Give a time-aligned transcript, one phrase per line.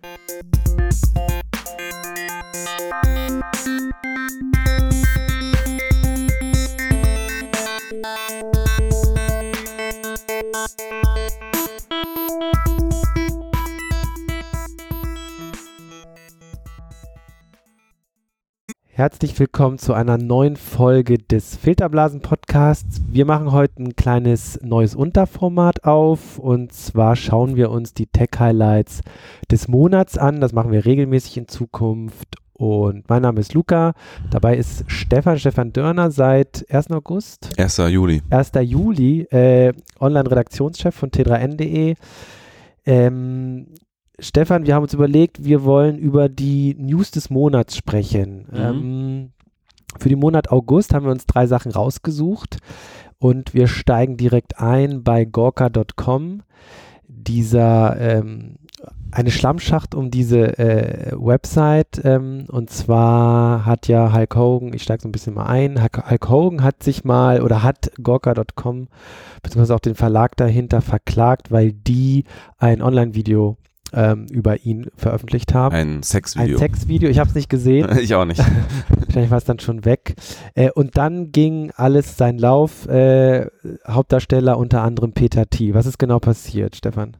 [0.00, 1.11] Música
[18.94, 23.00] Herzlich willkommen zu einer neuen Folge des Filterblasen Podcasts.
[23.08, 28.28] Wir machen heute ein kleines neues Unterformat auf und zwar schauen wir uns die Tech
[28.38, 29.00] Highlights
[29.50, 30.42] des Monats an.
[30.42, 32.36] Das machen wir regelmäßig in Zukunft.
[32.52, 33.94] Und mein Name ist Luca.
[34.30, 36.90] Dabei ist Stefan, Stefan Dörner seit 1.
[36.90, 37.48] August.
[37.58, 37.78] 1.
[37.88, 38.20] Juli.
[38.28, 38.52] 1.
[38.60, 41.94] Juli, äh, Online-Redaktionschef von t3n.de.
[42.84, 43.68] Ähm,
[44.22, 48.46] Stefan, wir haben uns überlegt, wir wollen über die News des Monats sprechen.
[48.52, 48.56] Mhm.
[48.56, 49.30] Ähm,
[49.98, 52.58] für den Monat August haben wir uns drei Sachen rausgesucht
[53.18, 56.42] und wir steigen direkt ein bei gorka.com.
[57.08, 58.56] Dieser ähm,
[59.10, 65.02] eine Schlammschacht um diese äh, Website ähm, und zwar hat ja Hulk Hogan, ich steige
[65.02, 68.88] so ein bisschen mal ein, Hulk Hogan hat sich mal oder hat Gorka.com
[69.42, 72.24] beziehungsweise auch den Verlag dahinter verklagt, weil die
[72.58, 73.56] ein Online-Video
[73.92, 75.74] ähm, über ihn veröffentlicht haben.
[75.74, 76.56] Ein Sexvideo.
[76.56, 77.88] Ein Sexvideo, ich habe es nicht gesehen.
[78.00, 78.40] ich auch nicht.
[78.88, 80.14] Wahrscheinlich war es dann schon weg.
[80.54, 82.86] Äh, und dann ging alles seinen Lauf.
[82.86, 83.46] Äh,
[83.86, 85.74] Hauptdarsteller unter anderem Peter T.
[85.74, 87.16] Was ist genau passiert, Stefan?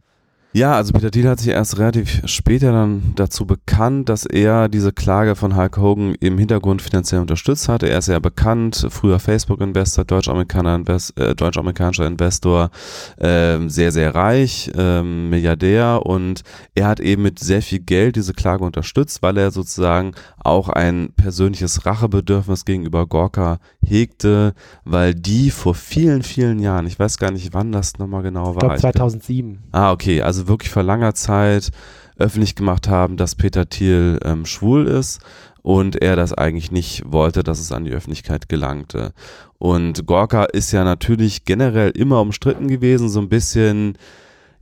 [0.55, 4.93] Ja, also Peter Thiel hat sich erst relativ später dann dazu bekannt, dass er diese
[4.93, 7.89] Klage von Hulk Hogan im Hintergrund finanziell unterstützt hatte.
[7.89, 12.71] Er ist ja bekannt, früher Facebook-Investor, deutsch-amerikanischer Invest, äh, deutsch Investor,
[13.17, 16.43] äh, sehr, sehr reich, äh, Milliardär und
[16.75, 21.15] er hat eben mit sehr viel Geld diese Klage unterstützt, weil er sozusagen auch ein
[21.17, 24.53] persönliches Rachebedürfnis gegenüber Gorka hegte,
[24.85, 28.75] weil die vor vielen, vielen Jahren, ich weiß gar nicht, wann das nochmal genau war.
[28.75, 29.63] Ich glaube 2007.
[29.73, 31.71] Ah, okay, also also wirklich vor langer Zeit
[32.19, 35.21] öffentlich gemacht haben, dass Peter Thiel ähm, schwul ist
[35.63, 39.13] und er das eigentlich nicht wollte, dass es an die Öffentlichkeit gelangte.
[39.59, 43.97] Und Gorka ist ja natürlich generell immer umstritten gewesen, so ein bisschen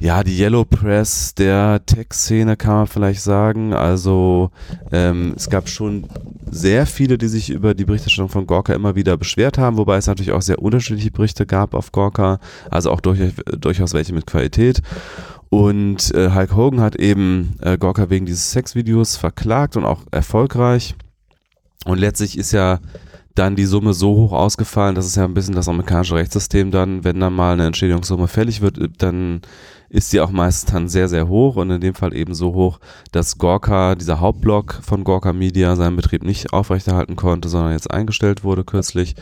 [0.00, 3.74] ja, die Yellow Press der Tech-Szene kann man vielleicht sagen.
[3.74, 4.50] Also
[4.92, 6.08] ähm, es gab schon
[6.50, 10.06] sehr viele, die sich über die Berichterstattung von Gorka immer wieder beschwert haben, wobei es
[10.06, 12.40] natürlich auch sehr unterschiedliche Berichte gab auf Gorka,
[12.70, 13.20] also auch durch,
[13.58, 14.80] durchaus welche mit Qualität.
[15.50, 20.94] Und äh, Hulk Hogan hat eben äh, Gorka wegen dieses Sexvideos verklagt und auch erfolgreich.
[21.84, 22.78] Und letztlich ist ja
[23.34, 27.04] dann die Summe so hoch ausgefallen, das ist ja ein bisschen das amerikanische Rechtssystem dann,
[27.04, 29.40] wenn dann mal eine Entschädigungssumme fällig wird, dann
[29.90, 32.78] ist sie auch meist dann sehr, sehr hoch und in dem Fall eben so hoch,
[33.10, 38.44] dass Gorka, dieser Hauptblock von Gorka Media, seinen Betrieb nicht aufrechterhalten konnte, sondern jetzt eingestellt
[38.44, 39.16] wurde kürzlich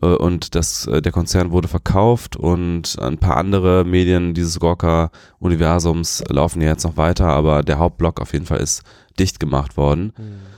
[0.00, 6.22] äh, und das, äh, der Konzern wurde verkauft und ein paar andere Medien dieses Gorka-Universums
[6.28, 8.82] laufen ja jetzt noch weiter, aber der Hauptblock auf jeden Fall ist
[9.18, 10.12] dicht gemacht worden.
[10.16, 10.52] Mhm.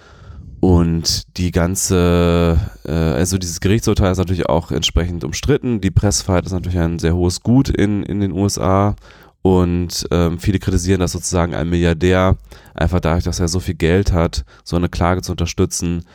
[0.64, 5.82] Und die ganze, äh, also dieses Gerichtsurteil ist natürlich auch entsprechend umstritten.
[5.82, 8.96] Die Pressfreiheit ist natürlich ein sehr hohes Gut in, in den USA
[9.44, 12.38] und ähm, viele kritisieren, dass sozusagen ein Milliardär
[12.72, 16.06] einfach dadurch, dass er so viel Geld hat, so eine Klage zu unterstützen,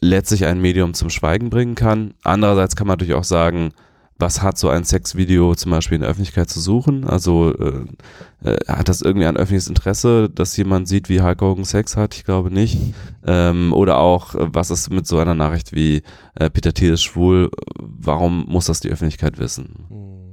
[0.00, 2.14] letztlich ein Medium zum Schweigen bringen kann.
[2.22, 3.72] Andererseits kann man natürlich auch sagen,
[4.20, 7.04] was hat so ein Sexvideo zum Beispiel in der Öffentlichkeit zu suchen?
[7.04, 7.86] Also äh,
[8.48, 12.14] äh, hat das irgendwie ein öffentliches Interesse, dass jemand sieht, wie Hulk Hogan Sex hat?
[12.14, 12.78] Ich glaube nicht.
[13.26, 16.02] Ähm, oder auch, was ist mit so einer Nachricht wie
[16.36, 17.50] äh, Peter Thiel ist schwul?
[17.80, 19.86] Warum muss das die Öffentlichkeit wissen?
[19.88, 20.25] Hm.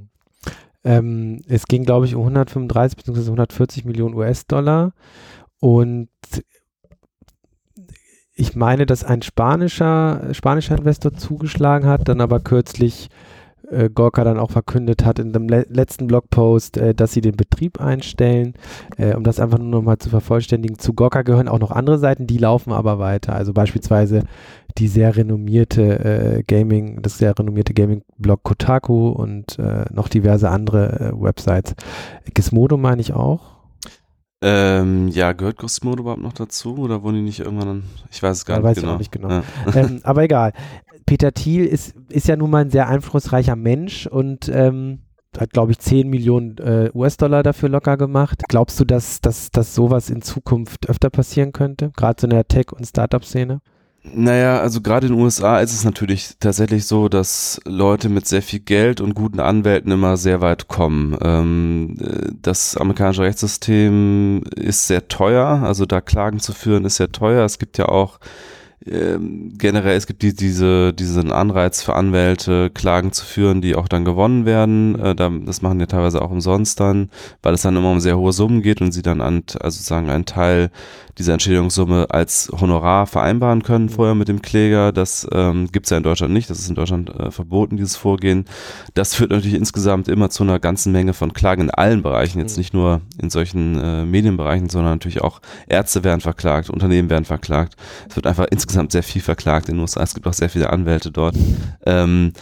[0.84, 3.20] Ähm, es ging, glaube ich, um 135 bzw.
[3.20, 4.92] 140 Millionen US-Dollar.
[5.60, 6.08] Und
[8.34, 13.08] ich meine, dass ein spanischer, spanischer Investor zugeschlagen hat, dann aber kürzlich
[13.70, 17.36] äh, Gorka dann auch verkündet hat in dem le letzten Blogpost, äh, dass sie den
[17.36, 18.54] Betrieb einstellen.
[18.96, 20.78] Äh, um das einfach nur nochmal zu vervollständigen.
[20.78, 23.34] Zu Gorka gehören auch noch andere Seiten, die laufen aber weiter.
[23.34, 24.22] Also beispielsweise
[24.78, 31.12] die sehr renommierte äh, Gaming, das sehr renommierte Gaming-Blog Kotaku und äh, noch diverse andere
[31.12, 31.74] äh, Websites.
[32.34, 33.53] Gizmodo meine ich auch.
[34.46, 38.44] Ähm, ja, gehört Gizmodo überhaupt noch dazu oder wurden die nicht irgendwann, ich weiß es
[38.44, 38.88] gar ja, nicht, weiß genau.
[38.88, 39.28] Ich auch nicht genau.
[39.30, 39.42] Ja.
[39.74, 40.52] Ähm, aber egal.
[41.06, 45.00] Peter Thiel ist, ist ja nun mal ein sehr einflussreicher Mensch und ähm,
[45.38, 48.42] hat, glaube ich, 10 Millionen äh, US-Dollar dafür locker gemacht.
[48.48, 51.90] Glaubst du, dass, dass, dass sowas in Zukunft öfter passieren könnte?
[51.96, 53.60] Gerade so in der Tech- und Startup-Szene?
[54.12, 58.42] Naja, also gerade in den USA ist es natürlich tatsächlich so, dass Leute mit sehr
[58.42, 61.16] viel Geld und guten Anwälten immer sehr weit kommen.
[61.22, 67.12] Ähm, äh, das amerikanische Rechtssystem ist sehr teuer, also da Klagen zu führen ist sehr
[67.12, 67.46] teuer.
[67.46, 68.20] Es gibt ja auch
[68.86, 73.88] ähm, generell, es gibt die, diese, diesen Anreiz für Anwälte, Klagen zu führen, die auch
[73.88, 74.98] dann gewonnen werden.
[74.98, 77.10] Äh, das machen die teilweise auch umsonst dann,
[77.42, 80.10] weil es dann immer um sehr hohe Summen geht und sie dann an, also sozusagen
[80.10, 80.70] einen Teil
[81.18, 84.92] dieser Entschädigungssumme als Honorar vereinbaren können vorher mit dem Kläger.
[84.92, 86.50] Das ähm, gibt es ja in Deutschland nicht.
[86.50, 88.46] Das ist in Deutschland äh, verboten, dieses Vorgehen.
[88.94, 92.58] Das führt natürlich insgesamt immer zu einer ganzen Menge von Klagen in allen Bereichen, jetzt
[92.58, 97.76] nicht nur in solchen äh, Medienbereichen, sondern natürlich auch Ärzte werden verklagt, Unternehmen werden verklagt.
[98.08, 100.02] Es wird einfach insgesamt sehr viel verklagt in den USA.
[100.02, 101.36] Es gibt auch sehr viele Anwälte dort.
[101.86, 102.32] Ähm,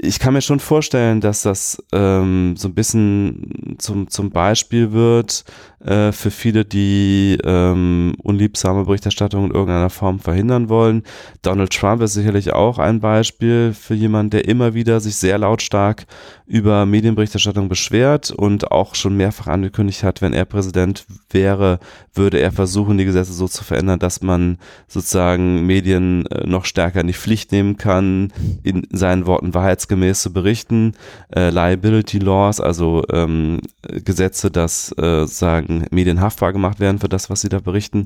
[0.00, 5.44] ich kann mir schon vorstellen, dass das ähm, so ein bisschen zum, zum Beispiel wird
[5.84, 11.02] äh, für viele, die ähm, unliebsame Berichterstattung in irgendeiner Form verhindern wollen.
[11.42, 16.06] Donald Trump ist sicherlich auch ein Beispiel für jemanden, der immer wieder sich sehr lautstark
[16.48, 21.78] über Medienberichterstattung beschwert und auch schon mehrfach angekündigt hat, wenn er Präsident wäre,
[22.14, 24.56] würde er versuchen, die Gesetze so zu verändern, dass man
[24.88, 30.32] sozusagen Medien äh, noch stärker in die Pflicht nehmen kann, in seinen Worten wahrheitsgemäß zu
[30.32, 30.94] berichten.
[31.34, 37.28] Äh, Liability Laws, also ähm, Gesetze, dass äh, sagen Medien haftbar gemacht werden für das,
[37.28, 38.04] was sie da berichten.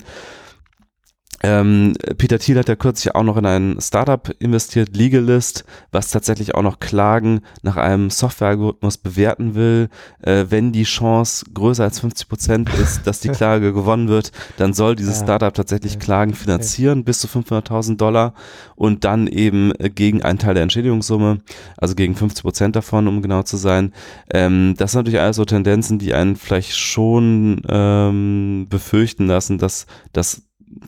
[1.42, 6.54] Ähm, Peter Thiel hat ja kürzlich auch noch in ein Startup investiert, Legalist, was tatsächlich
[6.54, 9.88] auch noch Klagen nach einem Softwarealgorithmus bewerten will.
[10.20, 14.74] Äh, wenn die Chance größer als 50 Prozent ist, dass die Klage gewonnen wird, dann
[14.74, 15.22] soll dieses.
[15.22, 18.34] Startup tatsächlich Klagen finanzieren bis zu 500.000 Dollar
[18.74, 21.40] und dann eben äh, gegen einen Teil der Entschädigungssumme,
[21.76, 23.92] also gegen 50 Prozent davon, um genau zu sein.
[24.32, 29.86] Ähm, das sind natürlich alles so Tendenzen, die einen vielleicht schon ähm, befürchten lassen, dass
[30.12, 30.42] das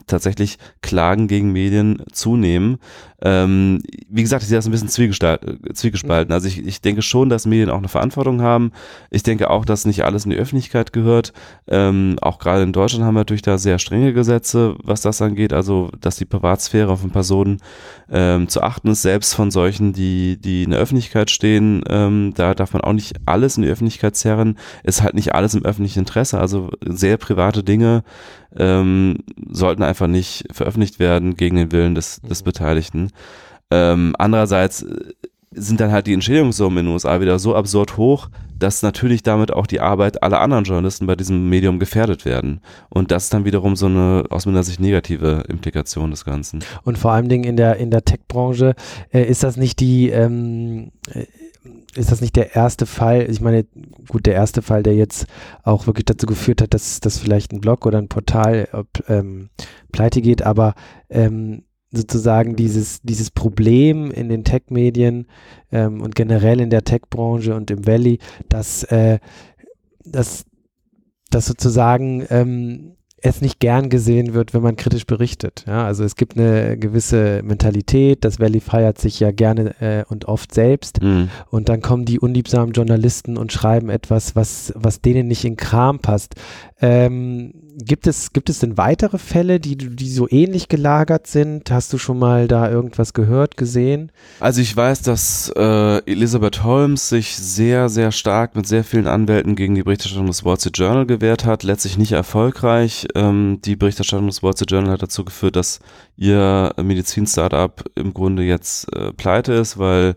[0.07, 2.77] tatsächlich Klagen gegen Medien zunehmen.
[3.21, 6.33] Ähm, wie gesagt, ich sehe das ein bisschen zwiegespalten.
[6.33, 8.71] Also ich, ich denke schon, dass Medien auch eine Verantwortung haben.
[9.09, 11.31] Ich denke auch, dass nicht alles in die Öffentlichkeit gehört.
[11.67, 15.53] Ähm, auch gerade in Deutschland haben wir natürlich da sehr strenge Gesetze, was das angeht.
[15.53, 17.61] Also, dass die Privatsphäre von Personen
[18.11, 21.83] ähm, zu achten ist, selbst von solchen, die, die in der Öffentlichkeit stehen.
[21.89, 24.57] Ähm, da darf man auch nicht alles in die Öffentlichkeit zerren.
[24.83, 26.39] Ist halt nicht alles im öffentlichen Interesse.
[26.39, 28.03] Also sehr private Dinge
[28.57, 29.17] ähm,
[29.49, 32.45] sollten einfach nicht veröffentlicht werden gegen den Willen des, des mhm.
[33.71, 35.13] Ähm, andererseits äh,
[35.51, 38.29] sind dann halt die Entschädigungssummen in den USA wieder so absurd hoch,
[38.59, 42.61] dass natürlich damit auch die Arbeit aller anderen Journalisten bei diesem Medium gefährdet werden.
[42.89, 46.63] Und das ist dann wiederum so eine aus meiner Sicht negative Implikation des Ganzen.
[46.83, 48.75] Und vor allem in der, in der Tech-Branche
[49.13, 51.25] äh, ist das nicht die, ähm, äh,
[51.95, 53.27] ist das nicht der erste Fall?
[53.29, 53.65] Ich meine,
[54.09, 55.27] gut, der erste Fall, der jetzt
[55.63, 58.67] auch wirklich dazu geführt hat, dass, dass vielleicht ein Blog oder ein Portal
[59.07, 59.49] ähm,
[59.91, 60.75] pleite geht, aber
[61.09, 61.63] ähm,
[61.95, 65.27] sozusagen dieses, dieses Problem in den Tech-Medien
[65.71, 68.19] ähm, und generell in der Tech-Branche und im Valley,
[68.49, 69.19] dass, äh,
[70.03, 70.45] dass,
[71.29, 72.95] dass sozusagen ähm,
[73.25, 75.65] es nicht gern gesehen wird, wenn man kritisch berichtet.
[75.67, 80.25] Ja, also es gibt eine gewisse Mentalität, das Valley feiert sich ja gerne äh, und
[80.25, 81.29] oft selbst mhm.
[81.49, 85.99] und dann kommen die unliebsamen Journalisten und schreiben etwas, was, was denen nicht in Kram
[85.99, 86.35] passt.
[86.81, 91.69] Ähm, gibt es, gibt es denn weitere Fälle, die, die so ähnlich gelagert sind?
[91.71, 94.11] Hast du schon mal da irgendwas gehört, gesehen?
[94.39, 99.55] Also ich weiß, dass äh, Elizabeth Holmes sich sehr, sehr stark mit sehr vielen Anwälten
[99.55, 103.07] gegen die Berichterstattung des Wall Street Journal gewehrt hat, letztlich nicht erfolgreich.
[103.15, 105.79] Ähm, die Berichterstattung des Wall Street Journal hat dazu geführt, dass
[106.15, 110.15] ihr Medizin-Startup im Grunde jetzt äh, pleite ist, weil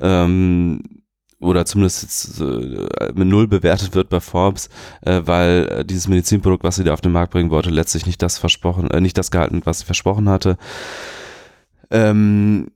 [0.00, 1.03] ähm,
[1.44, 4.68] oder zumindest jetzt, äh, mit null bewertet wird bei Forbes,
[5.02, 8.22] äh, weil äh, dieses Medizinprodukt, was sie da auf den Markt bringen wollte, letztlich nicht
[8.22, 10.56] das versprochen, äh, nicht das gehalten, was sie versprochen hatte.
[11.90, 12.68] Ähm,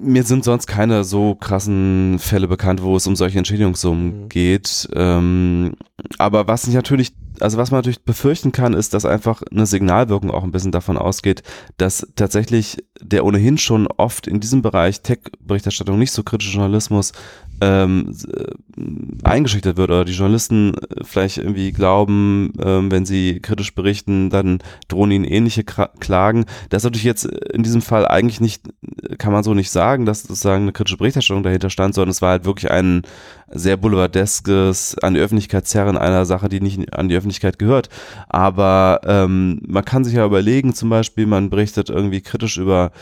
[0.00, 4.28] mir sind sonst keine so krassen Fälle bekannt, wo es um solche Entschädigungssummen mhm.
[4.28, 4.88] geht.
[4.94, 5.74] Ähm,
[6.18, 10.30] aber was ich natürlich, also was man natürlich befürchten kann, ist, dass einfach eine Signalwirkung
[10.30, 11.42] auch ein bisschen davon ausgeht,
[11.76, 17.12] dass tatsächlich der ohnehin schon oft in diesem Bereich Tech-Berichterstattung nicht so kritische Journalismus
[17.60, 23.74] ähm, äh, eingeschüchtert wird oder die Journalisten äh, vielleicht irgendwie glauben, ähm, wenn sie kritisch
[23.74, 26.46] berichten, dann drohen ihnen ähnliche Klagen.
[26.68, 28.62] Das ist natürlich jetzt in diesem Fall eigentlich nicht,
[29.18, 32.30] kann man so nicht sagen, dass sozusagen eine kritische Berichterstattung dahinter stand, sondern es war
[32.30, 33.02] halt wirklich ein
[33.50, 37.88] sehr boulevardeskes an die Öffentlichkeit zerren einer Sache, die nicht an die Öffentlichkeit gehört.
[38.28, 42.92] Aber ähm, man kann sich ja überlegen, zum Beispiel, man berichtet irgendwie kritisch über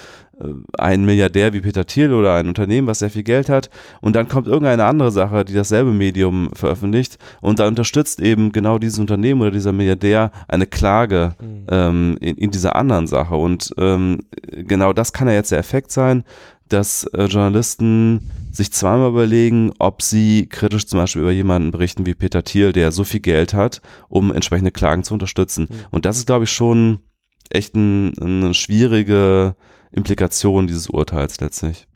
[0.41, 4.17] äh, ein Milliardär wie Peter Thiel oder ein Unternehmen, was sehr viel Geld hat und
[4.17, 8.99] dann kommt irgendeine andere Sache, die dasselbe Medium veröffentlicht und da unterstützt eben genau dieses
[8.99, 11.67] Unternehmen oder dieser Milliardär eine Klage mhm.
[11.71, 14.21] ähm, in, in, dieser anderen Sache und ähm,
[14.53, 16.25] genau das kann ja jetzt der Effekt sein,
[16.69, 22.15] dass äh, Journalisten sich zweimal überlegen, ob sie kritisch zum Beispiel über jemanden berichten wie
[22.15, 25.69] Peter Thiel, der so viel Geld hat, um entsprechende Klagen zu unterstützen.
[25.69, 25.75] Mhm.
[25.91, 27.01] Und das ist, glaube ich, schon
[27.51, 29.55] echt ein, eine schwierige
[29.91, 31.89] Implikationen dieses Urteils letztlich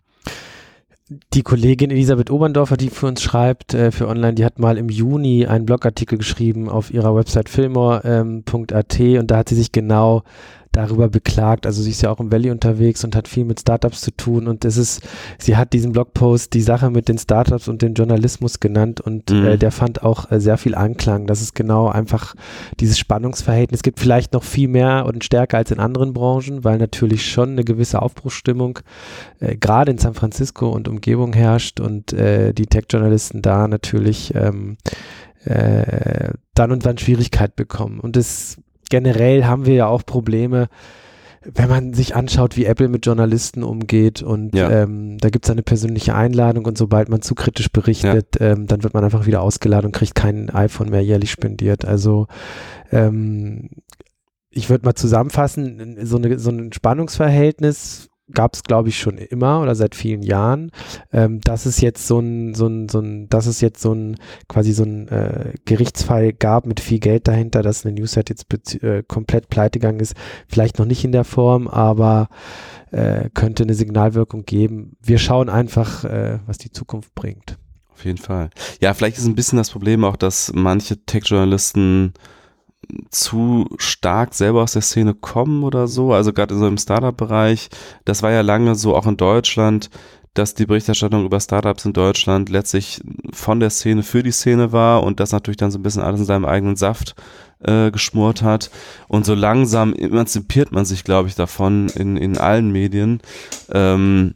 [1.33, 4.89] die Kollegin Elisabeth Oberndorfer, die für uns schreibt, äh, für online, die hat mal im
[4.89, 8.45] Juni einen Blogartikel geschrieben auf ihrer Website fillmore.at ähm,
[9.19, 10.23] und da hat sie sich genau
[10.73, 11.67] darüber beklagt.
[11.67, 14.49] Also sie ist ja auch im Valley unterwegs und hat viel mit Startups zu tun
[14.49, 15.03] und es ist,
[15.39, 19.45] sie hat diesen Blogpost die Sache mit den Startups und dem Journalismus genannt und mhm.
[19.45, 21.27] äh, der fand auch äh, sehr viel Anklang.
[21.27, 22.35] Das ist genau einfach
[22.81, 23.79] dieses Spannungsverhältnis.
[23.79, 27.51] Es gibt vielleicht noch viel mehr und stärker als in anderen Branchen, weil natürlich schon
[27.51, 28.79] eine gewisse Aufbruchsstimmung
[29.41, 34.79] äh, gerade in San Francisco und Umgebung herrscht und äh, die Tech-Journalisten da natürlich ähm,
[35.45, 38.01] äh, dann und wann Schwierigkeit bekommen.
[38.01, 38.59] Und es
[38.93, 40.69] generell haben wir ja auch Probleme,
[41.45, 44.71] wenn man sich anschaut, wie Apple mit Journalisten umgeht und ja.
[44.71, 48.53] ähm, da gibt es eine persönliche Einladung und sobald man zu kritisch berichtet, ja.
[48.53, 51.87] ähm, dann wird man einfach wieder ausgeladen und kriegt kein iPhone mehr jährlich spendiert.
[51.87, 52.27] Also
[52.93, 53.71] ähm,
[54.51, 59.61] ich würde mal zusammenfassen, so, eine, so ein Spannungsverhältnis gab es, glaube ich, schon immer
[59.61, 60.71] oder seit vielen Jahren.
[61.13, 64.17] Ähm, dass es jetzt so ein, so ein, so ein, dass es jetzt so ein
[64.49, 68.47] quasi so ein äh, Gerichtsfall gab mit viel Geld dahinter, dass eine Newsset jetzt
[68.83, 70.15] äh, komplett pleite gegangen ist,
[70.49, 72.29] vielleicht noch nicht in der Form, aber
[72.91, 74.97] äh, könnte eine Signalwirkung geben.
[75.03, 77.59] Wir schauen einfach, äh, was die Zukunft bringt.
[77.93, 78.51] Auf jeden Fall.
[78.81, 82.15] Ja, vielleicht ist ein bisschen das Problem auch, dass manche Tech-Journalisten
[83.11, 86.13] zu stark selber aus der Szene kommen oder so.
[86.13, 87.69] Also gerade so einem Startup-Bereich,
[88.05, 89.91] das war ja lange so auch in Deutschland,
[90.35, 95.03] dass die Berichterstattung über Startups in Deutschland letztlich von der Szene für die Szene war
[95.03, 97.15] und das natürlich dann so ein bisschen alles in seinem eigenen Saft
[97.61, 98.71] äh, geschmort hat.
[99.09, 103.21] Und so langsam emanzipiert man sich, glaube ich, davon in, in allen Medien.
[103.71, 104.35] Ähm,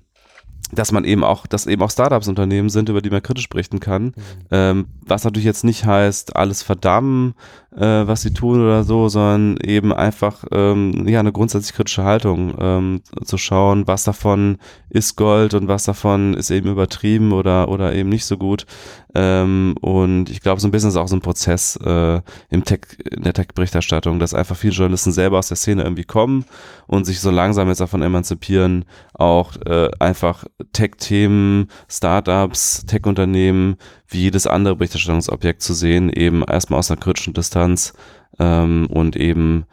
[0.73, 3.81] dass man eben auch, dass eben auch Startups Unternehmen sind, über die man kritisch berichten
[3.81, 4.05] kann.
[4.05, 4.13] Mhm.
[4.51, 7.35] Ähm, was natürlich jetzt nicht heißt, alles verdammen,
[7.77, 12.55] äh, was sie tun oder so, sondern eben einfach ähm, ja eine grundsätzlich kritische Haltung
[12.59, 14.59] ähm, zu schauen, was davon
[14.89, 18.67] ist Gold und was davon ist eben übertrieben oder oder eben nicht so gut.
[19.15, 22.21] Ähm, und ich glaube, so ein bisschen ist auch so ein Prozess äh,
[22.51, 22.81] im Tech,
[23.11, 26.45] in der Tech-Berichterstattung, dass einfach viele Journalisten selber aus der Szene irgendwie kommen
[26.87, 33.77] und sich so langsam jetzt davon emanzipieren, auch äh, einfach Tech-Themen, Startups, Tech-Unternehmen
[34.09, 37.93] wie jedes andere Berichterstattungsobjekt zu sehen, eben erstmal aus einer kritischen Distanz
[38.39, 39.67] ähm, und eben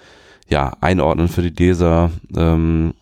[0.50, 2.94] ja einordnen für die Leser, ähm,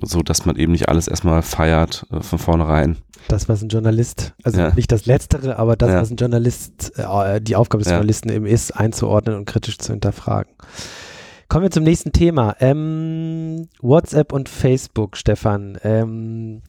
[0.00, 2.96] so dass man eben nicht alles erstmal feiert äh, von vornherein.
[3.28, 4.74] Das, was ein Journalist, also ja.
[4.74, 6.00] nicht das Letztere, aber das, ja.
[6.00, 7.96] was ein Journalist, äh, die Aufgabe des ja.
[7.96, 10.52] Journalisten eben ist, einzuordnen und kritisch zu hinterfragen.
[11.48, 12.56] Kommen wir zum nächsten Thema.
[12.60, 15.78] Ähm, WhatsApp und Facebook, Stefan.
[15.82, 16.62] Ähm,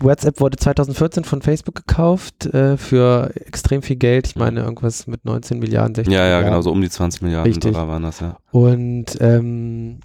[0.00, 4.26] WhatsApp wurde 2014 von Facebook gekauft äh, für extrem viel Geld.
[4.26, 6.50] Ich meine, irgendwas mit 19 Milliarden, 16 Ja, ja, Milliarden.
[6.50, 7.72] genau, so um die 20 Milliarden Richtig.
[7.72, 8.36] Dollar waren das, ja.
[8.50, 10.00] Und ähm,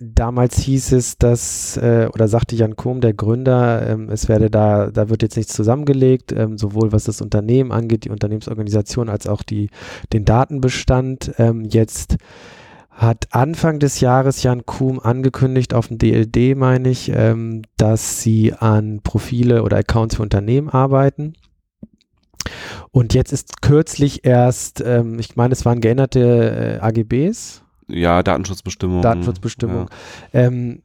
[0.00, 4.90] damals hieß es, dass, äh, oder sagte Jan Kohm, der Gründer, ähm, es werde da,
[4.90, 9.42] da wird jetzt nichts zusammengelegt, ähm, sowohl was das Unternehmen angeht, die Unternehmensorganisation, als auch
[9.42, 9.70] die,
[10.12, 11.32] den Datenbestand.
[11.38, 12.16] Ähm, jetzt
[12.96, 18.54] hat Anfang des Jahres Jan Kuhm angekündigt auf dem DLD, meine ich, ähm, dass sie
[18.54, 21.34] an Profile oder Accounts für Unternehmen arbeiten.
[22.90, 27.62] Und jetzt ist kürzlich erst, ähm, ich meine, es waren geänderte äh, AGBs.
[27.88, 29.02] Ja, Datenschutzbestimmungen.
[29.02, 29.88] Datenschutzbestimmungen.
[30.32, 30.40] Ja.
[30.40, 30.82] Ähm,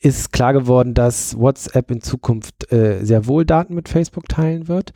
[0.00, 4.92] ist klar geworden, dass WhatsApp in Zukunft äh, sehr wohl Daten mit Facebook teilen wird.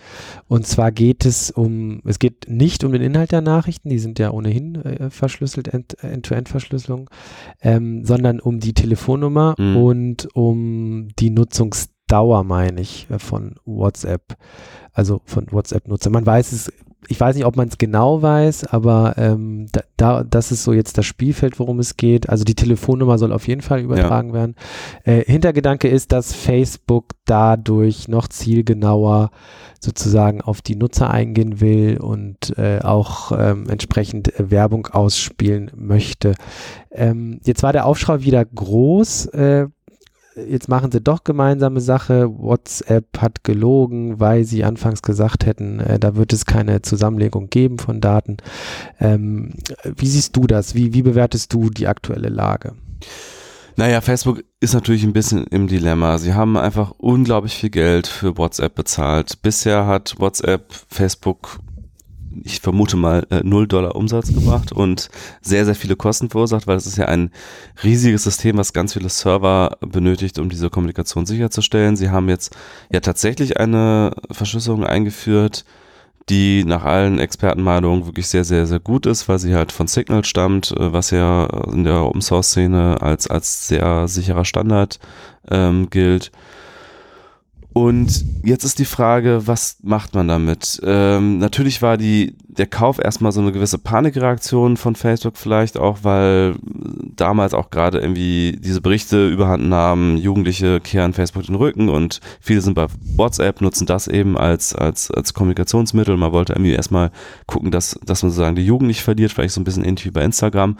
[0.47, 4.19] Und zwar geht es um, es geht nicht um den Inhalt der Nachrichten, die sind
[4.21, 7.11] ja ohnehin äh, verschlüsselt, End-to-End-Verschlüsselung,
[7.63, 9.77] ähm, sondern um die Telefonnummer mhm.
[9.77, 14.37] und um die Nutzungsdauer, meine ich, äh, von WhatsApp,
[14.93, 16.13] also von WhatsApp-Nutzern.
[16.13, 16.73] Man weiß es
[17.09, 20.73] ich weiß nicht, ob man es genau weiß, aber ähm, da, da, das ist so
[20.73, 22.29] jetzt das Spielfeld, worum es geht.
[22.29, 24.35] Also die Telefonnummer soll auf jeden Fall übertragen ja.
[24.35, 24.57] werden.
[25.05, 29.31] Äh, Hintergedanke ist, dass Facebook dadurch noch zielgenauer
[29.81, 36.35] sozusagen auf die Nutzer eingehen will und äh, auch ähm, entsprechend Werbung ausspielen möchte.
[36.93, 39.27] Ähm, jetzt war der Aufschrei wieder groß.
[39.27, 39.67] Äh,
[40.37, 42.29] jetzt machen sie doch gemeinsame Sache.
[42.39, 47.79] WhatsApp hat gelogen, weil sie anfangs gesagt hätten, äh, da wird es keine Zusammenlegung geben
[47.79, 48.39] von Daten.
[49.01, 50.75] Ähm, wie siehst du das?
[50.75, 52.75] Wie, wie bewertest du die aktuelle Lage?
[53.77, 56.19] Naja, Facebook ist natürlich ein bisschen im Dilemma.
[56.19, 59.41] Sie haben einfach unglaublich viel Geld für WhatsApp bezahlt.
[59.41, 61.59] Bisher hat WhatsApp Facebook
[62.45, 65.11] ich vermute mal, äh, 0 Dollar Umsatz gebracht und
[65.41, 67.31] sehr, sehr viele Kosten verursacht, weil es ist ja ein
[67.83, 71.97] riesiges System, was ganz viele Server benötigt, um diese Kommunikation sicherzustellen.
[71.97, 72.57] Sie haben jetzt
[72.93, 75.65] ja tatsächlich eine Verschlüsselung eingeführt,
[76.29, 80.25] die nach allen Expertenmeinungen wirklich sehr, sehr, sehr gut ist, weil sie halt von Signal
[80.25, 84.99] stammt, äh, was ja in der Open Source Szene als, als sehr sicherer Standard
[85.51, 86.31] ähm, gilt.
[87.75, 90.81] Und jetzt ist die Frage, was macht man damit?
[90.85, 96.01] Ähm, natürlich war die, der Kauf erstmal so eine gewisse Panikreaktion von Facebook vielleicht auch,
[96.03, 96.55] weil
[97.17, 102.61] damals auch gerade irgendwie diese Berichte überhand nahmen, Jugendliche kehren Facebook den Rücken und viele
[102.61, 102.87] sind bei
[103.17, 106.17] WhatsApp, nutzen das eben als, als, als Kommunikationsmittel.
[106.19, 107.11] Man wollte irgendwie erstmal
[107.47, 110.11] gucken, dass, dass man sozusagen die Jugend nicht verliert, vielleicht so ein bisschen ähnlich wie
[110.11, 110.77] bei Instagram.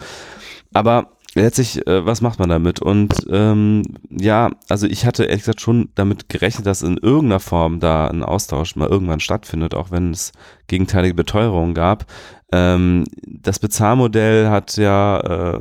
[0.73, 2.81] Aber letztlich, äh, was macht man damit?
[2.81, 7.79] Und ähm, ja, also ich hatte ehrlich gesagt schon damit gerechnet, dass in irgendeiner Form
[7.79, 10.31] da ein Austausch mal irgendwann stattfindet, auch wenn es
[10.67, 12.05] gegenteilige Beteuerungen gab.
[12.55, 15.59] Ähm, das Bezahlmodell hat ja äh,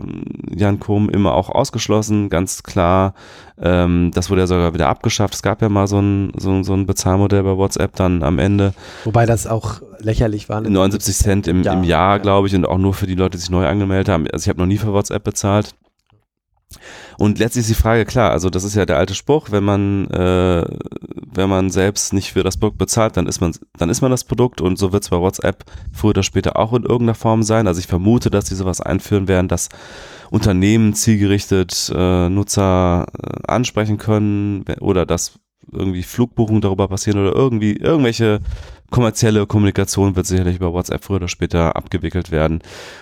[0.54, 3.14] Jan Kohm immer auch ausgeschlossen, ganz klar.
[3.58, 5.32] Ähm, das wurde ja sogar wieder abgeschafft.
[5.32, 8.74] Es gab ja mal so ein, so, so ein Bezahlmodell bei WhatsApp dann am Ende.
[9.04, 10.60] Wobei das auch lächerlich war.
[10.60, 13.40] 79 Cent im Jahr, im Jahr glaube ich, und auch nur für die Leute, die
[13.40, 14.26] sich neu angemeldet haben.
[14.30, 15.74] Also ich habe noch nie für WhatsApp bezahlt.
[17.18, 20.08] Und letztlich ist die Frage klar, also das ist ja der alte Spruch, wenn man,
[20.10, 20.64] äh,
[21.34, 24.24] wenn man selbst nicht für das Produkt bezahlt, dann ist man, dann ist man das
[24.24, 27.66] Produkt und so wird es bei WhatsApp früher oder später auch in irgendeiner Form sein.
[27.66, 29.68] Also ich vermute, dass die sowas einführen werden, dass
[30.30, 35.38] Unternehmen zielgerichtet äh, Nutzer äh, ansprechen können oder dass
[35.70, 38.40] irgendwie Flugbuchungen darüber passieren oder irgendwie irgendwelche
[38.92, 42.60] kommerzielle Kommunikation wird sicherlich über WhatsApp früher oder später abgewickelt werden.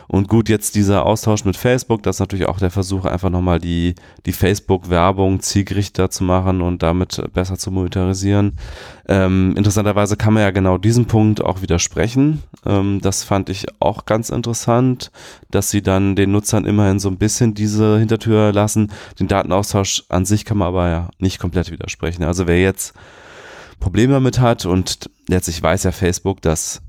[0.09, 3.59] Und gut, jetzt dieser Austausch mit Facebook, das ist natürlich auch der Versuch, einfach nochmal
[3.59, 8.57] die, die Facebook-Werbung zielgerichter zu machen und damit besser zu monetarisieren.
[9.09, 12.43] Ähm, interessanterweise kann man ja genau diesen Punkt auch widersprechen.
[12.65, 15.11] Ähm, das fand ich auch ganz interessant,
[15.51, 18.93] dass sie dann den Nutzern immerhin so ein bisschen diese Hintertür lassen.
[19.19, 22.23] Den Datenaustausch an sich kann man aber ja nicht komplett widersprechen.
[22.23, 22.95] Also wer jetzt
[23.81, 26.83] Probleme damit hat und letztlich weiß ja Facebook, dass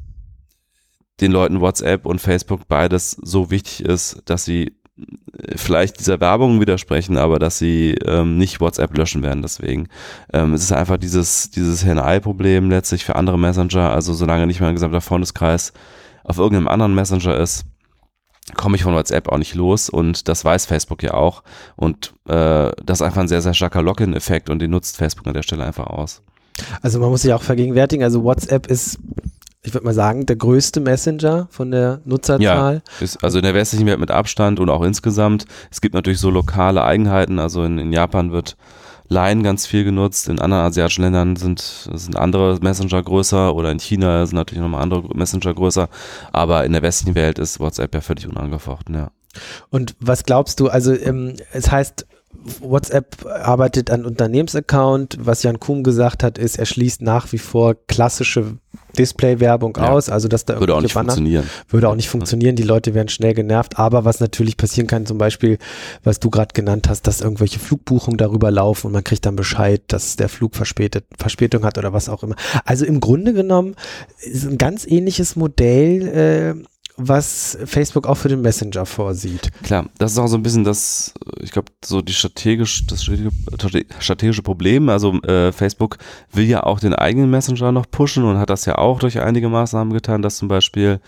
[1.21, 6.60] den Leuten WhatsApp und Facebook beides so wichtig ist, dass sie äh, vielleicht dieser Werbung
[6.60, 9.41] widersprechen, aber dass sie ähm, nicht WhatsApp löschen werden.
[9.41, 9.88] Deswegen
[10.33, 13.91] ähm, es ist einfach dieses dieses Henne-Ei-Problem letztlich für andere Messenger.
[13.91, 15.74] Also solange nicht mein gesamter Freundeskreis
[16.24, 17.65] auf irgendeinem anderen Messenger ist,
[18.55, 21.43] komme ich von WhatsApp auch nicht los und das weiß Facebook ja auch
[21.75, 25.34] und äh, das ist einfach ein sehr sehr starker Login-Effekt und den nutzt Facebook an
[25.34, 26.23] der Stelle einfach aus.
[26.82, 29.00] Also man muss sich auch vergegenwärtigen, also WhatsApp ist,
[29.64, 32.76] ich würde mal sagen, der größte Messenger von der Nutzerzahl.
[32.76, 35.46] Ja, ist also in der westlichen Welt mit Abstand und auch insgesamt.
[35.70, 38.58] Es gibt natürlich so lokale Eigenheiten, also in, in Japan wird
[39.12, 43.80] Line ganz viel genutzt, in anderen asiatischen Ländern sind, sind andere Messenger größer oder in
[43.80, 45.90] China sind natürlich nochmal andere Messenger größer,
[46.32, 49.12] aber in der westlichen Welt ist WhatsApp ja völlig unangefochten, ja.
[49.70, 52.06] Und was glaubst du, also ähm, es heißt,
[52.62, 55.17] WhatsApp arbeitet an Unternehmensaccount.
[55.20, 58.58] Was Jan Kuhn gesagt hat, ist, er schließt nach wie vor klassische
[58.98, 59.89] Display-Werbung ja.
[59.89, 60.10] aus.
[60.10, 61.50] Also, dass da würde auch nicht Banner, funktionieren.
[61.70, 62.56] Würde auch nicht funktionieren.
[62.56, 63.80] Die Leute werden schnell genervt.
[63.80, 65.58] Aber was natürlich passieren kann, zum Beispiel,
[66.04, 69.82] was du gerade genannt hast, dass irgendwelche Flugbuchungen darüber laufen und man kriegt dann Bescheid,
[69.88, 72.36] dass der Flug verspätet, Verspätung hat oder was auch immer.
[72.65, 73.76] Also im Grunde genommen
[74.20, 79.51] ist ein ganz ähnliches Modell äh, was Facebook auch für den Messenger vorsieht.
[79.63, 83.04] Klar, das ist auch so ein bisschen das, ich glaube, so die strategisch, das
[83.99, 84.89] strategische Problem.
[84.89, 85.97] Also äh, Facebook
[86.32, 89.49] will ja auch den eigenen Messenger noch pushen und hat das ja auch durch einige
[89.49, 90.99] Maßnahmen getan, dass zum Beispiel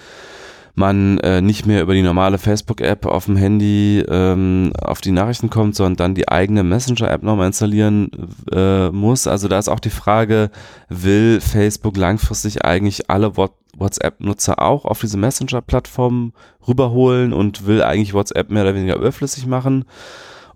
[0.75, 5.49] man äh, nicht mehr über die normale Facebook-App auf dem Handy ähm, auf die Nachrichten
[5.49, 8.09] kommt, sondern dann die eigene Messenger-App nochmal installieren
[8.51, 9.27] äh, muss.
[9.27, 10.49] Also da ist auch die Frage,
[10.89, 13.33] will Facebook langfristig eigentlich alle
[13.77, 16.33] WhatsApp-Nutzer auch auf diese Messenger-Plattform
[16.67, 19.85] rüberholen und will eigentlich WhatsApp mehr oder weniger überflüssig machen?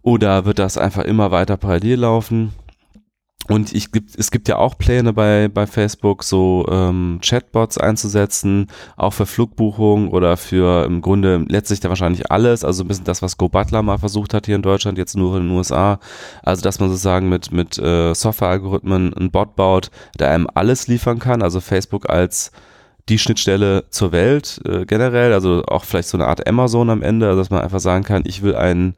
[0.01, 2.53] Oder wird das einfach immer weiter parallel laufen?
[3.49, 8.67] Und ich gibt, es gibt ja auch Pläne bei, bei Facebook, so ähm, Chatbots einzusetzen,
[8.97, 13.21] auch für Flugbuchungen oder für im Grunde letztlich da wahrscheinlich alles, also ein bisschen das,
[13.21, 15.99] was Go Butler mal versucht hat hier in Deutschland, jetzt nur in den USA.
[16.43, 21.19] Also dass man sozusagen mit, mit äh, Software-Algorithmen einen Bot baut, der einem alles liefern
[21.19, 22.51] kann, also Facebook als
[23.09, 27.27] die Schnittstelle zur Welt äh, generell, also auch vielleicht so eine Art Amazon am Ende,
[27.27, 28.95] also dass man einfach sagen kann, ich will einen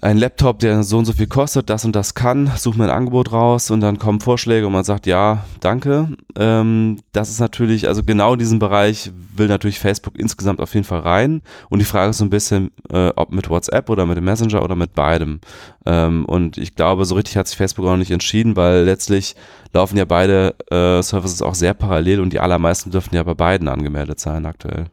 [0.00, 2.90] ein Laptop, der so und so viel kostet, das und das kann, such mir ein
[2.90, 6.08] Angebot raus und dann kommen Vorschläge und man sagt, ja, danke.
[6.36, 11.00] Ähm, das ist natürlich, also genau diesen Bereich will natürlich Facebook insgesamt auf jeden Fall
[11.00, 11.42] rein.
[11.68, 14.62] Und die Frage ist so ein bisschen, äh, ob mit WhatsApp oder mit dem Messenger
[14.62, 15.40] oder mit beidem.
[15.84, 19.34] Ähm, und ich glaube, so richtig hat sich Facebook auch noch nicht entschieden, weil letztlich
[19.72, 23.68] laufen ja beide äh, Services auch sehr parallel und die allermeisten dürften ja bei beiden
[23.68, 24.86] angemeldet sein aktuell.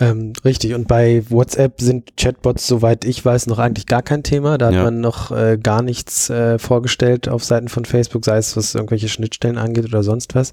[0.00, 4.56] Ähm, richtig, und bei WhatsApp sind Chatbots, soweit ich weiß, noch eigentlich gar kein Thema.
[4.56, 4.84] Da hat Ja.
[4.84, 9.08] man noch äh, gar nichts äh, vorgestellt auf Seiten von Facebook, sei es was irgendwelche
[9.08, 10.52] Schnittstellen angeht oder sonst was.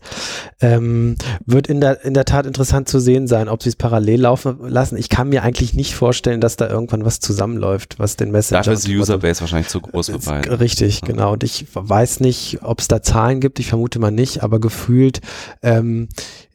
[0.61, 4.21] Ähm, wird in der, in der Tat interessant zu sehen sein, ob sie es parallel
[4.21, 4.97] laufen lassen.
[4.97, 8.73] Ich kann mir eigentlich nicht vorstellen, dass da irgendwann was zusammenläuft, was den Messenger Dafür
[8.73, 10.59] ist die Userbase wahrscheinlich zu groß für beide.
[10.59, 11.07] Richtig, Ja.
[11.07, 11.33] genau.
[11.33, 13.59] Und ich weiß nicht, ob es da Zahlen gibt.
[13.59, 15.21] Ich vermute mal nicht, aber gefühlt
[15.61, 16.09] ähm,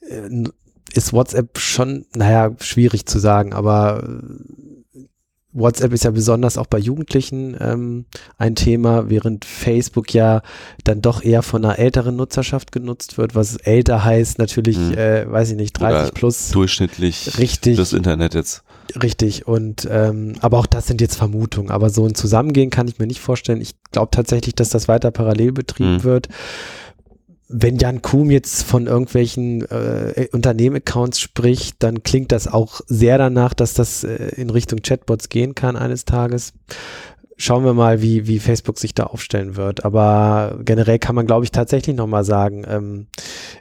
[0.08, 0.48] äh,
[0.94, 5.00] ist WhatsApp schon, naja, schwierig zu sagen, aber äh,
[5.52, 8.04] WhatsApp ist ja besonders auch bei Jugendlichen ähm,
[8.38, 10.42] ein Thema, während Facebook ja
[10.84, 14.94] dann doch eher von einer älteren Nutzerschaft genutzt wird, was älter heißt natürlich, Mhm.
[14.94, 16.50] äh, weiß ich nicht, 30 Oder plus.
[16.50, 17.76] Durchschnittlich Richtig.
[17.76, 18.62] das Internet jetzt.
[19.02, 21.70] Richtig, und ähm, aber auch das sind jetzt Vermutungen.
[21.70, 23.60] Aber so ein Zusammengehen kann ich mir nicht vorstellen.
[23.60, 26.04] Ich glaube tatsächlich, dass das weiter parallel betrieben Mhm.
[26.04, 26.28] wird.
[27.52, 33.54] Wenn Jan Kuhn jetzt von irgendwelchen äh, Unternehmen-Accounts spricht, dann klingt das auch sehr danach,
[33.54, 36.52] dass das äh, in Richtung Chatbots gehen kann eines Tages.
[37.36, 39.84] Schauen wir mal, wie, wie Facebook sich da aufstellen wird.
[39.84, 43.06] Aber generell kann man, glaube ich, tatsächlich nochmal sagen, ähm,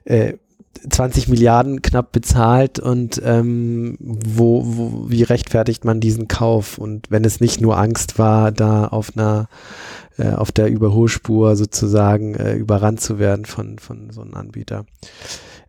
[0.03, 0.33] äh,
[0.89, 6.77] 20 Milliarden knapp bezahlt und ähm, wo, wo, wie rechtfertigt man diesen Kauf?
[6.77, 9.47] Und wenn es nicht nur Angst war, da auf einer,
[10.17, 14.85] äh, auf der Überholspur sozusagen äh, überrannt zu werden von, von so einem Anbieter.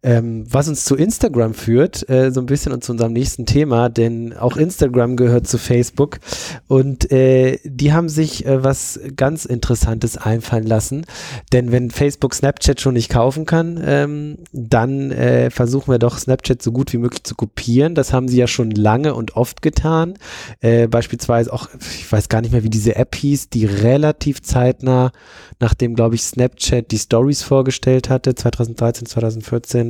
[0.03, 3.89] Ähm, was uns zu Instagram führt, äh, so ein bisschen und zu unserem nächsten Thema,
[3.89, 6.21] denn auch Instagram gehört zu Facebook
[6.69, 11.05] und äh, die haben sich äh, was ganz Interessantes einfallen lassen,
[11.53, 16.63] denn wenn Facebook Snapchat schon nicht kaufen kann, ähm, dann äh, versuchen wir doch Snapchat
[16.63, 17.95] so gut wie möglich zu kopieren.
[17.95, 20.15] Das haben sie ja schon lange und oft getan.
[20.61, 25.13] Äh, beispielsweise auch, ich weiß gar nicht mehr, wie diese App hieß, die relativ zeitnah,
[25.59, 29.90] nachdem, glaube ich, Snapchat die Stories vorgestellt hatte, 2013, 2014,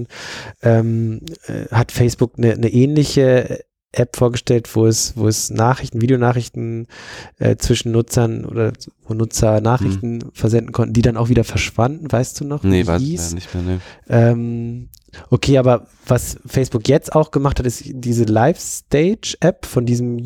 [0.62, 6.86] ähm, äh, hat Facebook eine, eine ähnliche App vorgestellt, wo es, wo es Nachrichten, Videonachrichten
[7.38, 8.72] äh, zwischen Nutzern oder
[9.04, 12.62] wo Nutzer Nachrichten versenden konnten, die dann auch wieder verschwanden, weißt du noch?
[12.62, 13.62] Nee, weiß ich nicht mehr.
[13.64, 13.78] Nee.
[14.08, 14.90] Ähm,
[15.28, 20.20] okay, aber was Facebook jetzt auch gemacht hat, ist diese Live-Stage-App von diesem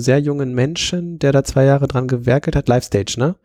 [0.00, 2.68] sehr jungen Menschen, der da zwei Jahre dran gewerkelt hat.
[2.68, 3.36] Live-Stage, ne?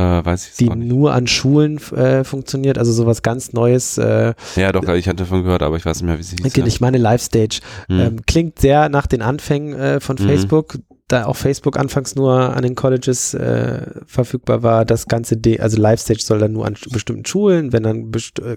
[0.00, 3.98] Äh, weiß ich Die nur an Schulen äh, funktioniert, also sowas ganz Neues.
[3.98, 6.46] Äh, Ja, doch, ich hatte davon gehört, aber ich weiß nicht mehr, wie sie hieß.
[6.46, 7.60] okay, ich meine Live-Stage.
[7.88, 7.96] ja.
[7.96, 8.00] Hm.
[8.00, 10.26] Ähm, klingt sehr nach den Anfängen äh, von Mhm.
[10.26, 14.84] Facebook, da auch Facebook anfangs nur an den Colleges äh, verfügbar war.
[14.84, 18.56] Das ganze, De also Live-Stage soll dann nur an bestimmten Schulen, wenn dann best äh,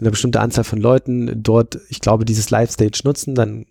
[0.00, 3.66] eine bestimmte Anzahl von Leuten dort, ich glaube, dieses Live-Stage nutzen, dann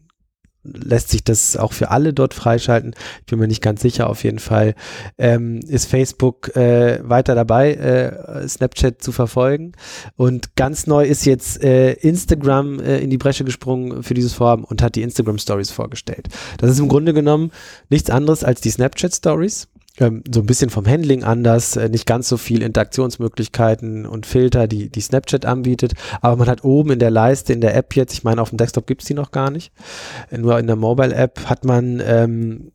[0.64, 2.94] lässt sich das auch für alle dort freischalten.
[3.22, 4.10] Ich bin mir nicht ganz sicher.
[4.10, 4.76] Auf jeden Fall
[5.18, 9.74] ähm, ist Facebook äh, weiter dabei, äh, Snapchat zu verfolgen.
[10.16, 14.64] Und ganz neu ist jetzt äh, Instagram äh, in die Bresche gesprungen für dieses Vorhaben
[14.64, 16.28] und hat die Instagram Stories vorgestellt.
[16.58, 17.52] Das ist im Grunde genommen
[17.90, 19.68] nichts anderes als die Snapchat Stories.
[19.98, 24.68] Ähm, so ein bisschen vom Handling anders, äh, nicht ganz so viel Interaktionsmöglichkeiten und Filter,
[24.68, 25.94] die, die Snapchat anbietet.
[26.22, 28.58] Aber man hat oben in der Leiste, in der App jetzt, ich meine, auf dem
[28.58, 29.74] Desktop gibt's die noch gar nicht,
[30.30, 32.72] äh, nur in der Mobile-App hat man ähm,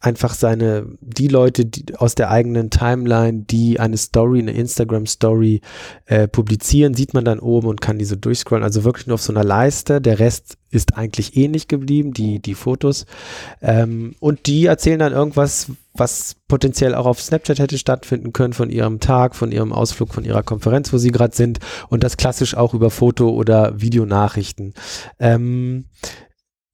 [0.00, 5.60] einfach seine, die Leute die aus der eigenen Timeline, die eine Story, eine Instagram-Story
[6.06, 8.62] äh, publizieren, sieht man dann oben und kann diese durchscrollen.
[8.62, 10.00] Also wirklich nur auf so einer Leiste.
[10.00, 13.06] Der Rest ist eigentlich ähnlich geblieben, die, die Fotos.
[13.60, 18.70] Ähm, und die erzählen dann irgendwas, was potenziell auch auf Snapchat hätte stattfinden können, von
[18.70, 21.58] ihrem Tag, von ihrem Ausflug, von ihrer Konferenz, wo sie gerade sind.
[21.88, 24.74] Und das klassisch auch über Foto- oder Videonachrichten.
[25.18, 25.86] Ähm,